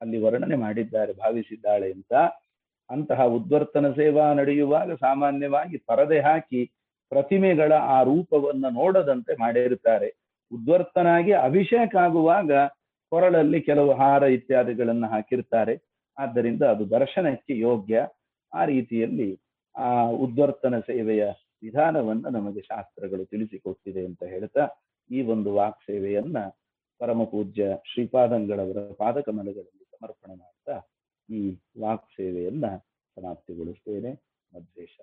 ಅಲ್ಲಿ 0.00 0.18
ವರ್ಣನೆ 0.24 0.56
ಮಾಡಿದ್ದಾರೆ, 0.56 1.12
ಭಾವಿಸಿದ್ದಾಳೆ 1.24 1.88
ಅಂತ. 1.92 2.12
ಅಂತಹ 2.90 3.22
ಉದ್ವರ್ತನ 3.22 3.90
ಸೇವಾ 3.90 4.34
ನಡೆಯುವಾಗ 4.34 4.94
ಸಾಮಾನ್ಯವಾಗಿ 4.94 5.76
ಪರದೆ 5.78 6.20
ಹಾಕಿ 6.20 6.70
ಪ್ರತಿಮೆಗಳ 7.10 7.72
ಆ 7.72 8.02
ರೂಪವನ್ನ 8.02 8.66
ನೋಡದಂತೆ 8.70 9.32
ಮಾಡಿರುತ್ತಾರೆ. 9.40 10.08
ಉದ್ವರ್ತನಾಗಿ 10.52 11.32
ಅಭಿಷೇಕ 11.32 11.96
ಆಗುವಾಗ 11.96 12.52
ಕೊರಳಲ್ಲಿ 13.12 13.60
ಕೆಲವು 13.60 13.92
ಹಾರ 13.94 14.22
ಇತ್ಯಾದಿಗಳನ್ನ 14.22 15.06
ಹಾಕಿರ್ತಾರೆ 15.06 15.74
ಆದ್ದರಿಂದ 16.18 16.62
ಅದು 16.62 16.90
ದರ್ಶನಕ್ಕೆ 16.90 17.58
ಯೋಗ್ಯ. 17.58 18.08
ಆ 18.54 18.64
ರೀತಿಯಲ್ಲಿ 18.64 19.40
ಆ 19.76 20.02
ಉದ್ವರ್ತನ 20.08 20.78
ಸೇವೆಯ 20.80 21.24
ವಿಧಾನವನ್ನ 21.62 22.28
ನಮಗೆ 22.28 22.60
ಶಾಸ್ತ್ರಗಳು 22.60 23.24
ತಿಳಿಸಿಕೊಟ್ಟಿದೆ 23.24 24.04
ಅಂತ 24.04 24.22
ಹೇಳ್ತಾ 24.22 24.64
ಈ 25.10 25.22
ಒಂದು 25.22 25.54
ವಾಕ್ 25.54 25.82
ಸೇವೆಯನ್ನ 25.82 26.38
ಪರಮ 27.00 27.24
ಪೂಜ್ಯ 27.24 27.64
ಶ್ರೀಪಾದಂಗಳವರ 27.92 28.92
ಪಾದಕಮಲಗಳಲ್ಲಿ 28.98 29.84
ಸಮರ್ಪಣೆ 29.84 30.36
ಈ 31.30 31.40
ವಾಕ್ 31.80 32.06
ಸೇವೆಯನ್ನು 32.16 32.72
ಸಮಾಪ್ತಿಗೊಳಿಸ್ತೇನೆ. 33.16 34.12
ಮಧ್ವೇಶ 34.52 35.00